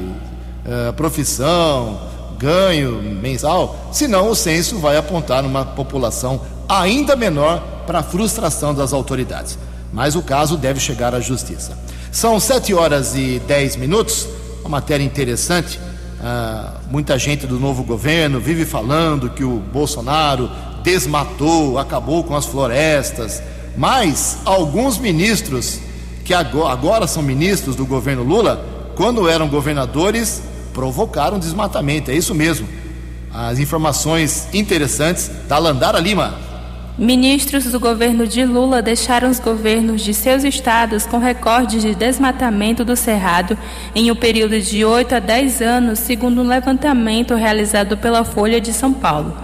uh, 0.66 0.94
profissão, 0.94 2.00
ganho 2.40 2.94
mensal, 3.02 3.76
senão 3.92 4.30
o 4.30 4.36
censo 4.36 4.80
vai 4.80 4.96
apontar 4.96 5.44
uma 5.44 5.66
população 5.66 6.40
ainda 6.70 7.14
menor 7.14 7.62
para 7.86 8.00
a 8.00 8.04
frustração 8.04 8.74
das 8.74 8.94
autoridades 8.94 9.60
mas 9.96 10.14
o 10.14 10.22
caso 10.22 10.58
deve 10.58 10.80
chegar 10.80 11.16
à 11.16 11.22
justiça. 11.22 11.76
São 12.12 12.38
sete 12.38 12.74
horas 12.74 13.16
e 13.16 13.42
dez 13.48 13.78
minutos, 13.78 14.28
uma 14.60 14.70
matéria 14.70 15.04
interessante. 15.06 15.80
Ah, 16.22 16.82
muita 16.92 17.18
gente 17.18 17.48
do 17.48 17.58
novo 17.58 17.82
governo 17.82 18.40
vive 18.40 18.66
falando 18.66 19.30
que 19.30 19.44
o 19.44 19.58
Bolsonaro 19.58 20.52
desmatou, 20.84 21.80
acabou 21.80 22.26
com 22.26 22.36
as 22.36 22.46
florestas, 22.46 23.42
mas 23.78 24.38
alguns 24.44 24.98
ministros, 24.98 25.80
que 26.26 26.34
agora 26.34 27.08
são 27.08 27.24
ministros 27.24 27.76
do 27.76 27.86
governo 27.86 28.24
Lula, 28.24 28.66
quando 28.96 29.30
eram 29.30 29.48
governadores, 29.48 30.42
provocaram 30.74 31.40
desmatamento. 31.40 32.12
É 32.12 32.16
isso 32.16 32.36
mesmo. 32.36 32.68
As 33.34 33.60
informações 33.60 34.48
interessantes 34.54 35.32
da 35.48 35.58
Landara 35.58 36.00
Lima. 36.00 36.55
Ministros 36.98 37.66
do 37.66 37.78
governo 37.78 38.26
de 38.26 38.46
Lula 38.46 38.82
deixaram 38.82 39.30
os 39.30 39.38
governos 39.38 40.02
de 40.02 40.14
seus 40.14 40.46
estados 40.46 41.06
com 41.06 41.18
recordes 41.18 41.82
de 41.82 41.94
desmatamento 41.94 42.86
do 42.86 42.96
cerrado 42.96 43.58
em 43.94 44.10
um 44.10 44.16
período 44.16 44.58
de 44.62 44.86
8 44.86 45.16
a 45.16 45.20
10 45.20 45.62
anos, 45.62 46.00
segundo 46.00 46.42
um 46.42 46.48
levantamento 46.48 47.36
realizado 47.36 47.98
pela 47.98 48.24
Folha 48.24 48.62
de 48.62 48.72
São 48.72 48.94
Paulo. 48.94 49.36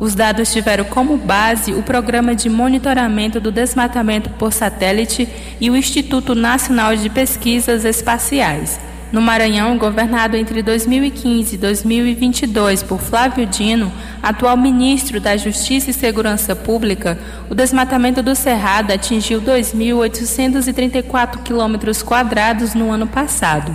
Os 0.00 0.14
dados 0.14 0.50
tiveram 0.50 0.84
como 0.84 1.18
base 1.18 1.74
o 1.74 1.82
Programa 1.82 2.34
de 2.34 2.48
Monitoramento 2.48 3.38
do 3.38 3.52
Desmatamento 3.52 4.30
por 4.30 4.50
Satélite 4.50 5.28
e 5.60 5.68
o 5.68 5.76
Instituto 5.76 6.34
Nacional 6.34 6.96
de 6.96 7.10
Pesquisas 7.10 7.84
Espaciais. 7.84 8.80
No 9.14 9.22
Maranhão, 9.22 9.78
governado 9.78 10.36
entre 10.36 10.60
2015 10.60 11.54
e 11.54 11.58
2022 11.58 12.82
por 12.82 12.98
Flávio 12.98 13.46
Dino, 13.46 13.92
atual 14.20 14.56
ministro 14.56 15.20
da 15.20 15.36
Justiça 15.36 15.90
e 15.90 15.94
Segurança 15.94 16.56
Pública, 16.56 17.16
o 17.48 17.54
desmatamento 17.54 18.24
do 18.24 18.34
Cerrado 18.34 18.92
atingiu 18.92 19.40
2.834 19.40 21.44
quilômetros 21.44 22.02
quadrados 22.02 22.74
no 22.74 22.90
ano 22.90 23.06
passado. 23.06 23.72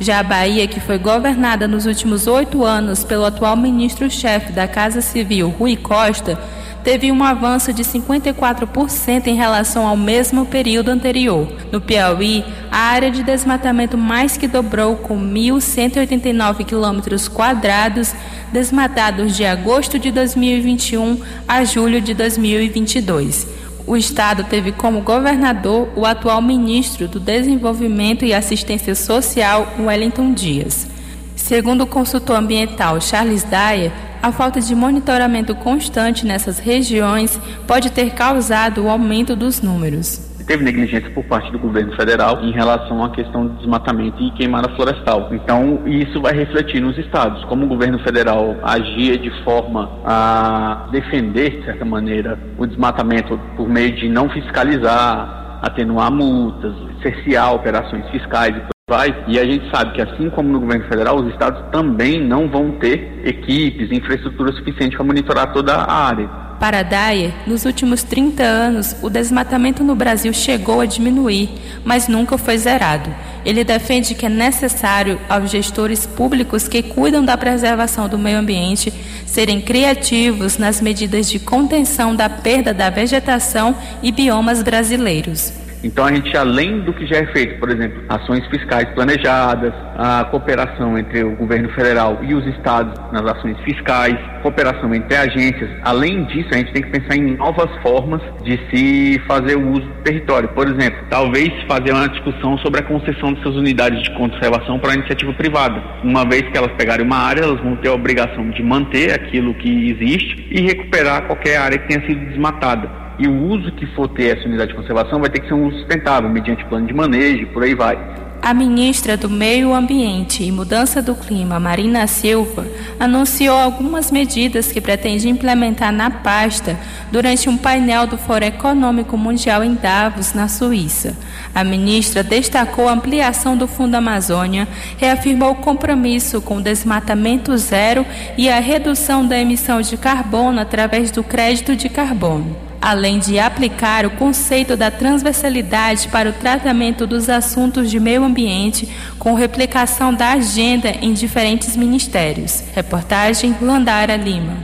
Já 0.00 0.20
a 0.20 0.22
Bahia, 0.22 0.66
que 0.66 0.80
foi 0.80 0.96
governada 0.96 1.68
nos 1.68 1.84
últimos 1.84 2.26
oito 2.26 2.64
anos 2.64 3.04
pelo 3.04 3.26
atual 3.26 3.58
ministro-chefe 3.58 4.52
da 4.52 4.66
Casa 4.66 5.02
Civil, 5.02 5.50
Rui 5.50 5.76
Costa, 5.76 6.40
teve 6.82 7.10
um 7.12 7.22
avanço 7.22 7.72
de 7.72 7.82
54% 7.82 9.26
em 9.26 9.34
relação 9.34 9.86
ao 9.86 9.96
mesmo 9.96 10.46
período 10.46 10.90
anterior. 10.90 11.48
No 11.70 11.80
Piauí, 11.80 12.44
a 12.70 12.78
área 12.78 13.10
de 13.10 13.22
desmatamento 13.22 13.98
mais 13.98 14.36
que 14.36 14.48
dobrou, 14.48 14.96
com 14.96 15.18
1.189 15.18 16.64
quilômetros 16.64 17.28
quadrados 17.28 18.14
desmatados 18.52 19.36
de 19.36 19.44
agosto 19.44 19.98
de 19.98 20.10
2021 20.10 21.20
a 21.46 21.64
julho 21.64 22.00
de 22.00 22.14
2022. 22.14 23.46
O 23.86 23.96
estado 23.96 24.44
teve 24.44 24.72
como 24.72 25.00
governador 25.00 25.88
o 25.96 26.04
atual 26.04 26.42
ministro 26.42 27.08
do 27.08 27.18
Desenvolvimento 27.18 28.24
e 28.24 28.34
Assistência 28.34 28.94
Social, 28.94 29.74
Wellington 29.78 30.34
Dias. 30.34 30.86
Segundo 31.34 31.84
o 31.84 31.86
consultor 31.86 32.36
ambiental 32.36 33.00
Charles 33.00 33.44
Dyer, 33.44 33.90
a 34.22 34.32
falta 34.32 34.60
de 34.60 34.74
monitoramento 34.74 35.54
constante 35.54 36.26
nessas 36.26 36.58
regiões 36.58 37.38
pode 37.66 37.90
ter 37.90 38.14
causado 38.14 38.84
o 38.84 38.90
aumento 38.90 39.36
dos 39.36 39.60
números 39.60 40.28
teve 40.48 40.64
negligência 40.64 41.10
por 41.10 41.22
parte 41.24 41.52
do 41.52 41.58
governo 41.58 41.94
federal 41.94 42.42
em 42.42 42.50
relação 42.50 43.04
à 43.04 43.10
questão 43.10 43.46
do 43.46 43.58
desmatamento 43.58 44.20
e 44.22 44.30
queimada 44.30 44.68
florestal. 44.70 45.28
Então, 45.30 45.82
isso 45.86 46.22
vai 46.22 46.32
refletir 46.32 46.80
nos 46.80 46.96
estados. 46.96 47.44
Como 47.44 47.66
o 47.66 47.68
governo 47.68 47.98
federal 47.98 48.56
agia 48.62 49.18
de 49.18 49.30
forma 49.44 49.90
a 50.04 50.88
defender, 50.90 51.58
de 51.58 51.64
certa 51.66 51.84
maneira, 51.84 52.38
o 52.56 52.66
desmatamento 52.66 53.38
por 53.56 53.68
meio 53.68 53.94
de 53.94 54.08
não 54.08 54.30
fiscalizar, 54.30 55.60
atenuar 55.62 56.10
multas, 56.10 56.74
cercear 57.02 57.54
operações 57.54 58.08
fiscais 58.08 58.56
e 58.56 58.77
vai. 58.88 59.14
E 59.28 59.38
a 59.38 59.44
gente 59.44 59.70
sabe 59.70 59.92
que 59.92 60.00
assim 60.00 60.30
como 60.30 60.48
no 60.48 60.60
governo 60.60 60.88
federal, 60.88 61.16
os 61.16 61.30
estados 61.30 61.62
também 61.70 62.26
não 62.26 62.48
vão 62.48 62.72
ter 62.72 63.20
equipes, 63.24 63.92
infraestrutura 63.92 64.50
suficiente 64.52 64.96
para 64.96 65.04
monitorar 65.04 65.52
toda 65.52 65.74
a 65.74 66.06
área. 66.06 66.48
Para 66.58 66.82
Dyer, 66.82 67.32
nos 67.46 67.64
últimos 67.64 68.02
30 68.02 68.42
anos, 68.42 68.96
o 69.00 69.08
desmatamento 69.08 69.84
no 69.84 69.94
Brasil 69.94 70.32
chegou 70.32 70.80
a 70.80 70.86
diminuir, 70.86 71.50
mas 71.84 72.08
nunca 72.08 72.36
foi 72.36 72.58
zerado. 72.58 73.14
Ele 73.44 73.62
defende 73.62 74.16
que 74.16 74.26
é 74.26 74.28
necessário 74.28 75.20
aos 75.28 75.50
gestores 75.52 76.04
públicos 76.04 76.66
que 76.66 76.82
cuidam 76.82 77.24
da 77.24 77.36
preservação 77.36 78.08
do 78.08 78.18
meio 78.18 78.38
ambiente 78.38 78.92
serem 79.24 79.60
criativos 79.60 80.58
nas 80.58 80.80
medidas 80.80 81.30
de 81.30 81.38
contenção 81.38 82.16
da 82.16 82.28
perda 82.28 82.74
da 82.74 82.90
vegetação 82.90 83.76
e 84.02 84.10
biomas 84.10 84.60
brasileiros. 84.60 85.67
Então 85.82 86.04
a 86.04 86.12
gente, 86.12 86.36
além 86.36 86.80
do 86.80 86.92
que 86.92 87.06
já 87.06 87.18
é 87.18 87.26
feito, 87.26 87.58
por 87.60 87.70
exemplo, 87.70 88.02
ações 88.08 88.44
fiscais 88.48 88.88
planejadas, 88.94 89.72
a 89.96 90.24
cooperação 90.24 90.98
entre 90.98 91.22
o 91.22 91.36
governo 91.36 91.68
federal 91.70 92.18
e 92.22 92.34
os 92.34 92.44
estados 92.46 92.98
nas 93.12 93.24
ações 93.24 93.56
fiscais, 93.60 94.16
cooperação 94.42 94.92
entre 94.94 95.16
agências, 95.16 95.70
além 95.82 96.24
disso, 96.24 96.48
a 96.52 96.56
gente 96.58 96.72
tem 96.72 96.82
que 96.82 96.90
pensar 96.90 97.16
em 97.16 97.36
novas 97.36 97.70
formas 97.82 98.20
de 98.42 98.58
se 98.70 99.20
fazer 99.26 99.56
o 99.56 99.70
uso 99.70 99.86
do 99.86 100.02
território. 100.02 100.48
Por 100.48 100.66
exemplo, 100.66 100.98
talvez 101.08 101.50
fazer 101.68 101.92
uma 101.92 102.08
discussão 102.08 102.58
sobre 102.58 102.80
a 102.80 102.82
concessão 102.82 103.32
dessas 103.32 103.54
unidades 103.54 104.02
de 104.02 104.10
conservação 104.16 104.78
para 104.78 104.92
a 104.92 104.94
iniciativa 104.94 105.32
privada. 105.34 105.80
Uma 106.02 106.24
vez 106.24 106.42
que 106.42 106.58
elas 106.58 106.72
pegarem 106.72 107.06
uma 107.06 107.18
área, 107.18 107.42
elas 107.42 107.60
vão 107.60 107.76
ter 107.76 107.88
a 107.88 107.94
obrigação 107.94 108.50
de 108.50 108.62
manter 108.62 109.12
aquilo 109.12 109.54
que 109.54 109.90
existe 109.90 110.46
e 110.50 110.60
recuperar 110.60 111.26
qualquer 111.26 111.56
área 111.58 111.78
que 111.78 111.88
tenha 111.88 112.04
sido 112.06 112.24
desmatada 112.26 113.07
e 113.18 113.26
o 113.26 113.48
uso 113.48 113.72
que 113.72 113.86
for 113.94 114.08
ter 114.08 114.36
essa 114.36 114.46
unidade 114.46 114.70
de 114.70 114.76
conservação 114.76 115.20
vai 115.20 115.30
ter 115.30 115.40
que 115.40 115.48
ser 115.48 115.54
um 115.54 115.66
uso 115.66 115.78
sustentável, 115.78 116.30
mediante 116.30 116.64
plano 116.66 116.86
de 116.86 116.94
manejo 116.94 117.42
e 117.42 117.46
por 117.46 117.62
aí 117.62 117.74
vai. 117.74 117.98
A 118.40 118.54
ministra 118.54 119.16
do 119.16 119.28
Meio 119.28 119.74
Ambiente 119.74 120.44
e 120.44 120.52
Mudança 120.52 121.02
do 121.02 121.14
Clima, 121.14 121.58
Marina 121.58 122.06
Silva, 122.06 122.66
anunciou 122.98 123.56
algumas 123.56 124.12
medidas 124.12 124.70
que 124.70 124.80
pretende 124.80 125.28
implementar 125.28 125.92
na 125.92 126.08
pasta 126.08 126.78
durante 127.10 127.48
um 127.48 127.56
painel 127.56 128.06
do 128.06 128.16
Fórum 128.16 128.46
Econômico 128.46 129.18
Mundial 129.18 129.64
em 129.64 129.74
Davos, 129.74 130.34
na 130.34 130.46
Suíça. 130.46 131.16
A 131.52 131.64
ministra 131.64 132.22
destacou 132.22 132.88
a 132.88 132.92
ampliação 132.92 133.56
do 133.56 133.66
Fundo 133.66 133.96
Amazônia, 133.96 134.68
reafirmou 134.96 135.50
o 135.50 135.56
compromisso 135.56 136.40
com 136.40 136.58
o 136.58 136.62
desmatamento 136.62 137.56
zero 137.56 138.06
e 138.36 138.48
a 138.48 138.60
redução 138.60 139.26
da 139.26 139.38
emissão 139.38 139.80
de 139.80 139.96
carbono 139.96 140.60
através 140.60 141.10
do 141.10 141.24
crédito 141.24 141.74
de 141.74 141.88
carbono 141.88 142.67
além 142.80 143.18
de 143.18 143.38
aplicar 143.38 144.06
o 144.06 144.10
conceito 144.10 144.76
da 144.76 144.90
transversalidade 144.90 146.08
para 146.08 146.30
o 146.30 146.32
tratamento 146.32 147.06
dos 147.06 147.28
assuntos 147.28 147.90
de 147.90 147.98
meio 147.98 148.24
ambiente, 148.24 148.88
com 149.18 149.34
replicação 149.34 150.12
da 150.14 150.32
agenda 150.32 150.90
em 150.90 151.12
diferentes 151.12 151.76
ministérios. 151.76 152.62
Reportagem 152.74 153.56
Landara 153.60 154.16
Lima. 154.16 154.56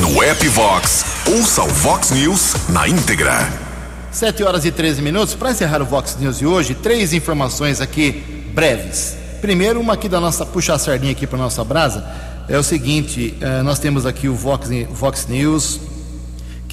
No 0.00 0.22
app 0.22 0.48
Vox, 0.48 1.04
ouça 1.26 1.62
o 1.62 1.68
Vox 1.68 2.10
News 2.10 2.54
na 2.68 2.88
íntegra. 2.88 3.48
7 4.10 4.44
horas 4.44 4.64
e 4.64 4.70
13 4.70 5.02
minutos. 5.02 5.34
Para 5.34 5.50
encerrar 5.50 5.82
o 5.82 5.84
Vox 5.84 6.16
News 6.18 6.38
de 6.38 6.46
hoje, 6.46 6.74
três 6.74 7.12
informações 7.12 7.80
aqui 7.80 8.22
breves. 8.54 9.16
Primeiro, 9.40 9.80
uma 9.80 9.94
aqui 9.94 10.08
da 10.08 10.20
nossa 10.20 10.46
puxa 10.46 10.78
sardinha 10.78 11.12
aqui 11.12 11.26
para 11.26 11.38
nossa 11.38 11.64
brasa. 11.64 12.04
É 12.48 12.56
o 12.56 12.62
seguinte, 12.62 13.34
eh, 13.40 13.62
nós 13.62 13.78
temos 13.78 14.06
aqui 14.06 14.28
o 14.28 14.34
Vox, 14.34 14.68
Vox 14.90 15.26
News, 15.26 15.80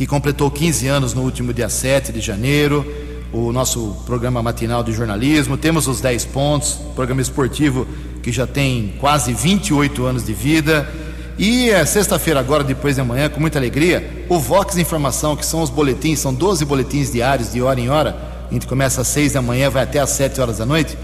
que 0.01 0.07
completou 0.07 0.49
15 0.49 0.87
anos 0.87 1.13
no 1.13 1.21
último 1.21 1.53
dia 1.53 1.69
7 1.69 2.11
de 2.11 2.19
janeiro, 2.19 2.83
o 3.31 3.51
nosso 3.51 3.95
programa 4.03 4.41
matinal 4.41 4.83
de 4.83 4.91
jornalismo. 4.91 5.55
Temos 5.55 5.85
os 5.85 6.01
10 6.01 6.25
pontos, 6.25 6.79
programa 6.95 7.21
esportivo 7.21 7.85
que 8.23 8.31
já 8.31 8.47
tem 8.47 8.95
quase 8.99 9.31
28 9.31 10.03
anos 10.03 10.25
de 10.25 10.33
vida. 10.33 10.91
E 11.37 11.69
é 11.69 11.85
sexta-feira, 11.85 12.39
agora, 12.39 12.63
depois 12.63 12.95
de 12.95 13.01
amanhã, 13.01 13.29
com 13.29 13.39
muita 13.39 13.59
alegria, 13.59 14.25
o 14.27 14.39
Vox 14.39 14.75
Informação, 14.75 15.35
que 15.35 15.45
são 15.45 15.61
os 15.61 15.69
boletins, 15.69 16.17
são 16.17 16.33
12 16.33 16.65
boletins 16.65 17.11
diários, 17.11 17.53
de 17.53 17.61
hora 17.61 17.79
em 17.79 17.91
hora. 17.91 18.17
A 18.49 18.51
gente 18.51 18.65
começa 18.65 19.01
às 19.01 19.07
6 19.07 19.33
da 19.33 19.41
manhã, 19.43 19.69
vai 19.69 19.83
até 19.83 19.99
às 19.99 20.09
7 20.09 20.41
horas 20.41 20.57
da 20.57 20.65
noite. 20.65 20.97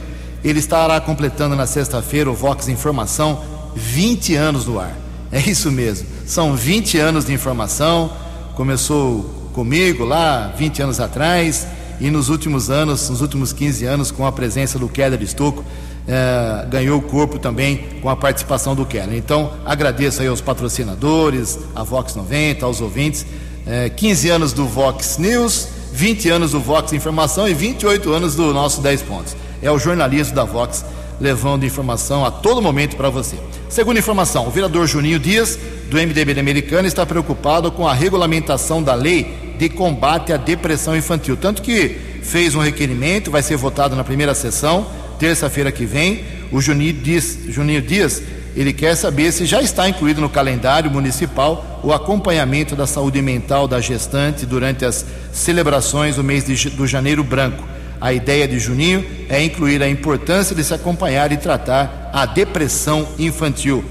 Ele 0.44 0.58
estará 0.58 1.00
completando 1.00 1.56
na 1.56 1.68
sexta-feira 1.68 2.32
o 2.32 2.34
Vox 2.34 2.68
Informação 2.68 3.44
20 3.76 4.34
anos 4.34 4.66
no 4.66 4.80
ar. 4.80 4.98
É 5.32 5.40
isso 5.40 5.70
mesmo, 5.72 6.08
são 6.26 6.56
20 6.56 6.98
anos 6.98 7.26
de 7.26 7.34
informação 7.34 8.26
começou 8.58 9.24
comigo 9.54 10.04
lá 10.04 10.52
20 10.58 10.82
anos 10.82 11.00
atrás 11.00 11.68
e 12.02 12.10
nos 12.10 12.28
últimos 12.28 12.72
anos, 12.72 13.08
nos 13.08 13.22
últimos 13.22 13.54
15 13.54 13.86
anos, 13.86 14.10
com 14.10 14.26
a 14.26 14.32
presença 14.32 14.80
do 14.80 14.90
Keller 14.90 15.22
Estocco, 15.22 15.64
eh, 16.08 16.66
ganhou 16.68 17.00
corpo 17.00 17.38
também 17.38 17.86
com 18.02 18.10
a 18.10 18.16
participação 18.16 18.76
do 18.76 18.84
Keller. 18.84 19.16
Então, 19.16 19.54
agradeço 19.64 20.24
aí 20.24 20.28
aos 20.28 20.42
patrocinadores, 20.42 21.60
a 21.76 21.84
Vox 21.84 22.16
90, 22.16 22.66
aos 22.66 22.82
ouvintes. 22.82 23.28
Eh, 23.68 23.90
15 23.90 24.30
anos 24.30 24.54
do 24.54 24.66
Vox 24.66 25.20
News, 25.20 25.68
20 25.94 26.28
anos 26.30 26.52
do 26.52 26.60
Vox 26.60 26.92
Informação 26.94 27.48
e 27.48 27.54
28 27.54 28.12
anos 28.12 28.34
do 28.36 28.52
nosso 28.56 28.82
10 28.82 29.04
pontos. 29.04 29.36
É 29.62 29.72
o 29.72 29.78
jornalismo 29.78 30.34
da 30.34 30.46
Vox 30.46 30.84
levando 31.20 31.66
informação 31.66 32.26
a 32.26 32.32
todo 32.32 32.62
momento 32.62 32.96
para 32.96 33.10
você. 33.10 33.38
Segunda 33.70 34.00
informação, 34.00 34.48
o 34.48 34.52
vereador 34.52 34.88
Juninho 34.88 35.20
Dias, 35.20 35.58
do 35.90 35.98
MDB 35.98 36.40
americano, 36.40 36.88
está 36.88 37.06
preocupado 37.06 37.72
com 37.72 37.88
a 37.88 37.94
regulamentação 37.94 38.82
da 38.82 38.94
lei 38.94 39.56
de 39.58 39.70
combate 39.70 40.32
à 40.32 40.38
depressão 40.38 40.96
infantil. 40.96 41.36
Tanto 41.36 41.62
que 41.62 41.98
fez 42.22 42.56
um 42.56 42.60
requerimento, 42.60 43.32
vai 43.32 43.42
ser 43.42 43.58
votado 43.58 43.96
na 43.96 44.04
primeira 44.04 44.36
sessão, 44.36 44.86
terça-feira 45.18 45.72
que 45.72 45.86
vem. 45.86 46.24
O 46.52 46.62
Juninho 46.62 46.94
Dias, 46.94 47.38
Juninho 47.48 47.82
Dias, 47.82 48.22
ele 48.56 48.74
quer 48.74 48.96
saber 48.96 49.32
se 49.32 49.46
já 49.46 49.62
está 49.62 49.88
incluído 49.88 50.20
no 50.20 50.30
calendário 50.30 50.90
municipal 50.90 51.80
o 51.84 51.94
acompanhamento 51.94 52.76
da 52.76 52.88
saúde 52.88 53.22
mental 53.22 53.68
da 53.68 53.80
gestante 53.80 54.46
durante 54.46 54.84
as 54.84 55.06
celebrações 55.32 56.16
do 56.16 56.24
mês 56.24 56.44
de, 56.44 56.70
do 56.72 56.88
janeiro 56.88 57.24
branco. 57.24 57.64
A 58.00 58.14
ideia 58.14 58.48
de 58.48 58.60
Juninho 58.60 59.04
é 59.28 59.44
incluir 59.44 59.82
a 59.82 59.90
importância 59.90 60.56
de 60.56 60.64
se 60.64 60.74
acompanhar 60.74 61.32
e 61.32 61.38
tratar 61.38 62.12
a 62.14 62.26
depressão 62.26 63.08
infantil. 63.18 63.84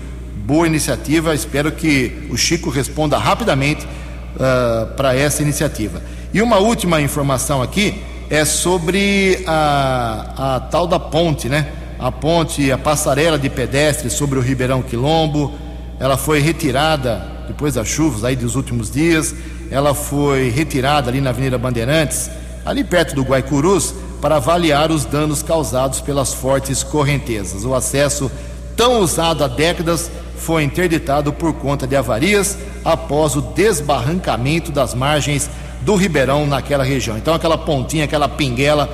Boa 0.45 0.67
iniciativa, 0.67 1.35
espero 1.35 1.73
que 1.73 2.29
o 2.31 2.37
Chico 2.37 2.71
responda 2.71 3.19
rapidamente 3.19 3.85
uh, 3.85 4.95
para 4.95 5.17
essa 5.17 5.43
iniciativa. 5.43 6.01
E 6.33 6.41
uma 6.41 6.59
última 6.59 7.01
informação 7.01 7.61
aqui 7.61 8.01
é 8.31 8.45
sobre 8.45 9.43
a, 9.45 10.55
a 10.57 10.61
tal 10.61 10.87
da 10.87 11.01
ponte, 11.01 11.49
né? 11.49 11.67
A 11.99 12.13
ponte, 12.13 12.71
a 12.71 12.79
passarela 12.79 13.39
de 13.39 13.51
pedestres 13.51 14.13
sobre 14.13 14.39
o 14.39 14.43
Ribeirão 14.43 14.83
Quilombo. 14.83 15.53
Ela 15.99 16.17
foi 16.17 16.41
retirada 16.41 17.27
depois 17.49 17.75
das 17.75 17.89
chuvas 17.89 18.23
aí 18.23 18.37
dos 18.37 18.55
últimos 18.55 18.89
dias. 18.89 19.35
Ela 19.69 19.95
foi 19.95 20.49
retirada 20.51 21.11
ali 21.11 21.21
na 21.21 21.31
Avenida 21.31 21.59
Bandeirantes 21.59 22.31
ali 22.67 22.83
perto 22.83 23.15
do 23.15 23.23
Guaicurus, 23.23 23.95
para 24.21 24.37
avaliar 24.37 24.91
os 24.91 25.05
danos 25.05 25.43
causados 25.43 26.01
pelas 26.01 26.35
fortes 26.35 26.83
correntezas. 26.83 27.65
O 27.65 27.75
acesso, 27.75 28.31
tão 28.77 29.01
usado 29.01 29.45
há 29.45 29.49
décadas, 29.49 30.11
foi 30.37 30.65
interditado 30.65 31.33
por 31.33 31.55
conta 31.55 31.87
de 31.87 31.97
avarias 31.97 32.59
após 32.85 33.37
o 33.37 33.41
desbarrancamento 33.41 34.73
das 34.73 34.95
margens 34.95 35.49
do 35.83 35.95
Ribeirão 35.95 36.47
naquela 36.47 36.85
região. 36.85 37.17
Então, 37.17 37.35
aquela 37.35 37.57
pontinha, 37.57 38.05
aquela 38.05 38.29
pinguela, 38.29 38.89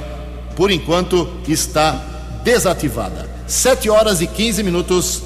por 0.54 0.70
enquanto 0.70 1.28
está 1.48 1.98
desativada. 2.44 3.28
7 3.46 3.88
horas 3.88 4.20
e 4.20 4.26
15 4.26 4.62
minutos. 4.62 5.22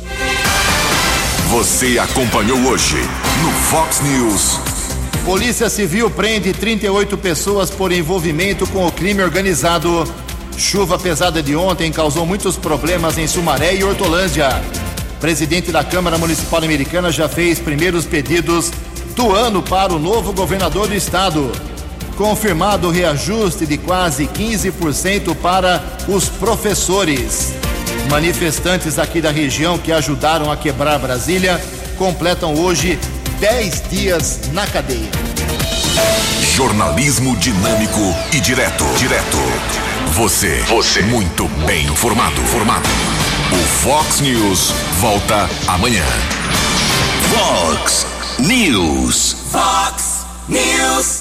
Você 1.51 1.99
acompanhou 1.99 2.59
hoje 2.69 2.97
no 3.43 3.51
Fox 3.53 4.01
News. 4.01 4.76
Polícia 5.27 5.69
Civil 5.69 6.09
prende 6.09 6.53
38 6.53 7.19
pessoas 7.19 7.69
por 7.69 7.91
envolvimento 7.91 8.65
com 8.69 8.87
o 8.87 8.93
crime 8.93 9.25
organizado. 9.25 10.05
Chuva 10.57 11.01
pesada 11.01 11.43
de 11.43 11.57
ontem 11.57 11.91
causou 11.91 12.25
muitos 12.25 12.57
problemas 12.57 13.19
em 13.19 13.27
Sumaré 13.27 13.75
e 13.75 13.83
Hortolândia. 13.83 14.49
Presidente 15.21 15.73
da 15.73 15.83
Câmara 15.83 16.17
Municipal 16.17 16.63
Americana 16.63 17.11
já 17.11 17.29
fez 17.29 17.59
primeiros 17.59 18.07
pedidos 18.07 18.71
do 19.17 19.35
ano 19.35 19.65
para 19.65 19.93
o 19.93 19.99
novo 19.99 20.33
governador 20.33 20.87
do 20.87 20.95
estado. 20.95 21.51
Confirmado 22.17 22.87
o 22.87 22.93
reajuste 22.93 23.67
de 23.67 23.77
quase 23.79 24.29
15% 24.29 25.35
para 25.35 25.83
os 26.07 26.29
professores. 26.29 27.53
Manifestantes 28.09 28.97
aqui 28.97 29.21
da 29.21 29.33
região 29.33 29.77
que 29.77 29.91
ajudaram 29.91 30.53
a 30.53 30.57
quebrar 30.57 31.01
Brasília 31.01 31.61
completam 31.99 32.55
hoje 32.55 32.97
10 33.41 33.83
dias 33.91 34.41
na 34.53 34.67
cadeia. 34.67 35.11
Jornalismo 36.55 37.37
dinâmico 37.37 38.01
e 38.33 38.41
direto. 38.41 38.85
Direto. 38.97 39.37
Você. 40.13 40.63
Você. 40.69 41.03
Muito 41.03 41.47
bem 41.67 41.85
informado. 41.87 42.41
Formado. 42.47 42.89
O 43.53 43.67
Fox 43.83 44.21
News 44.21 44.73
volta 45.01 45.49
amanhã. 45.69 46.05
Fox 47.35 48.07
News. 48.39 49.37
Fox 49.51 50.25
News. 50.49 51.15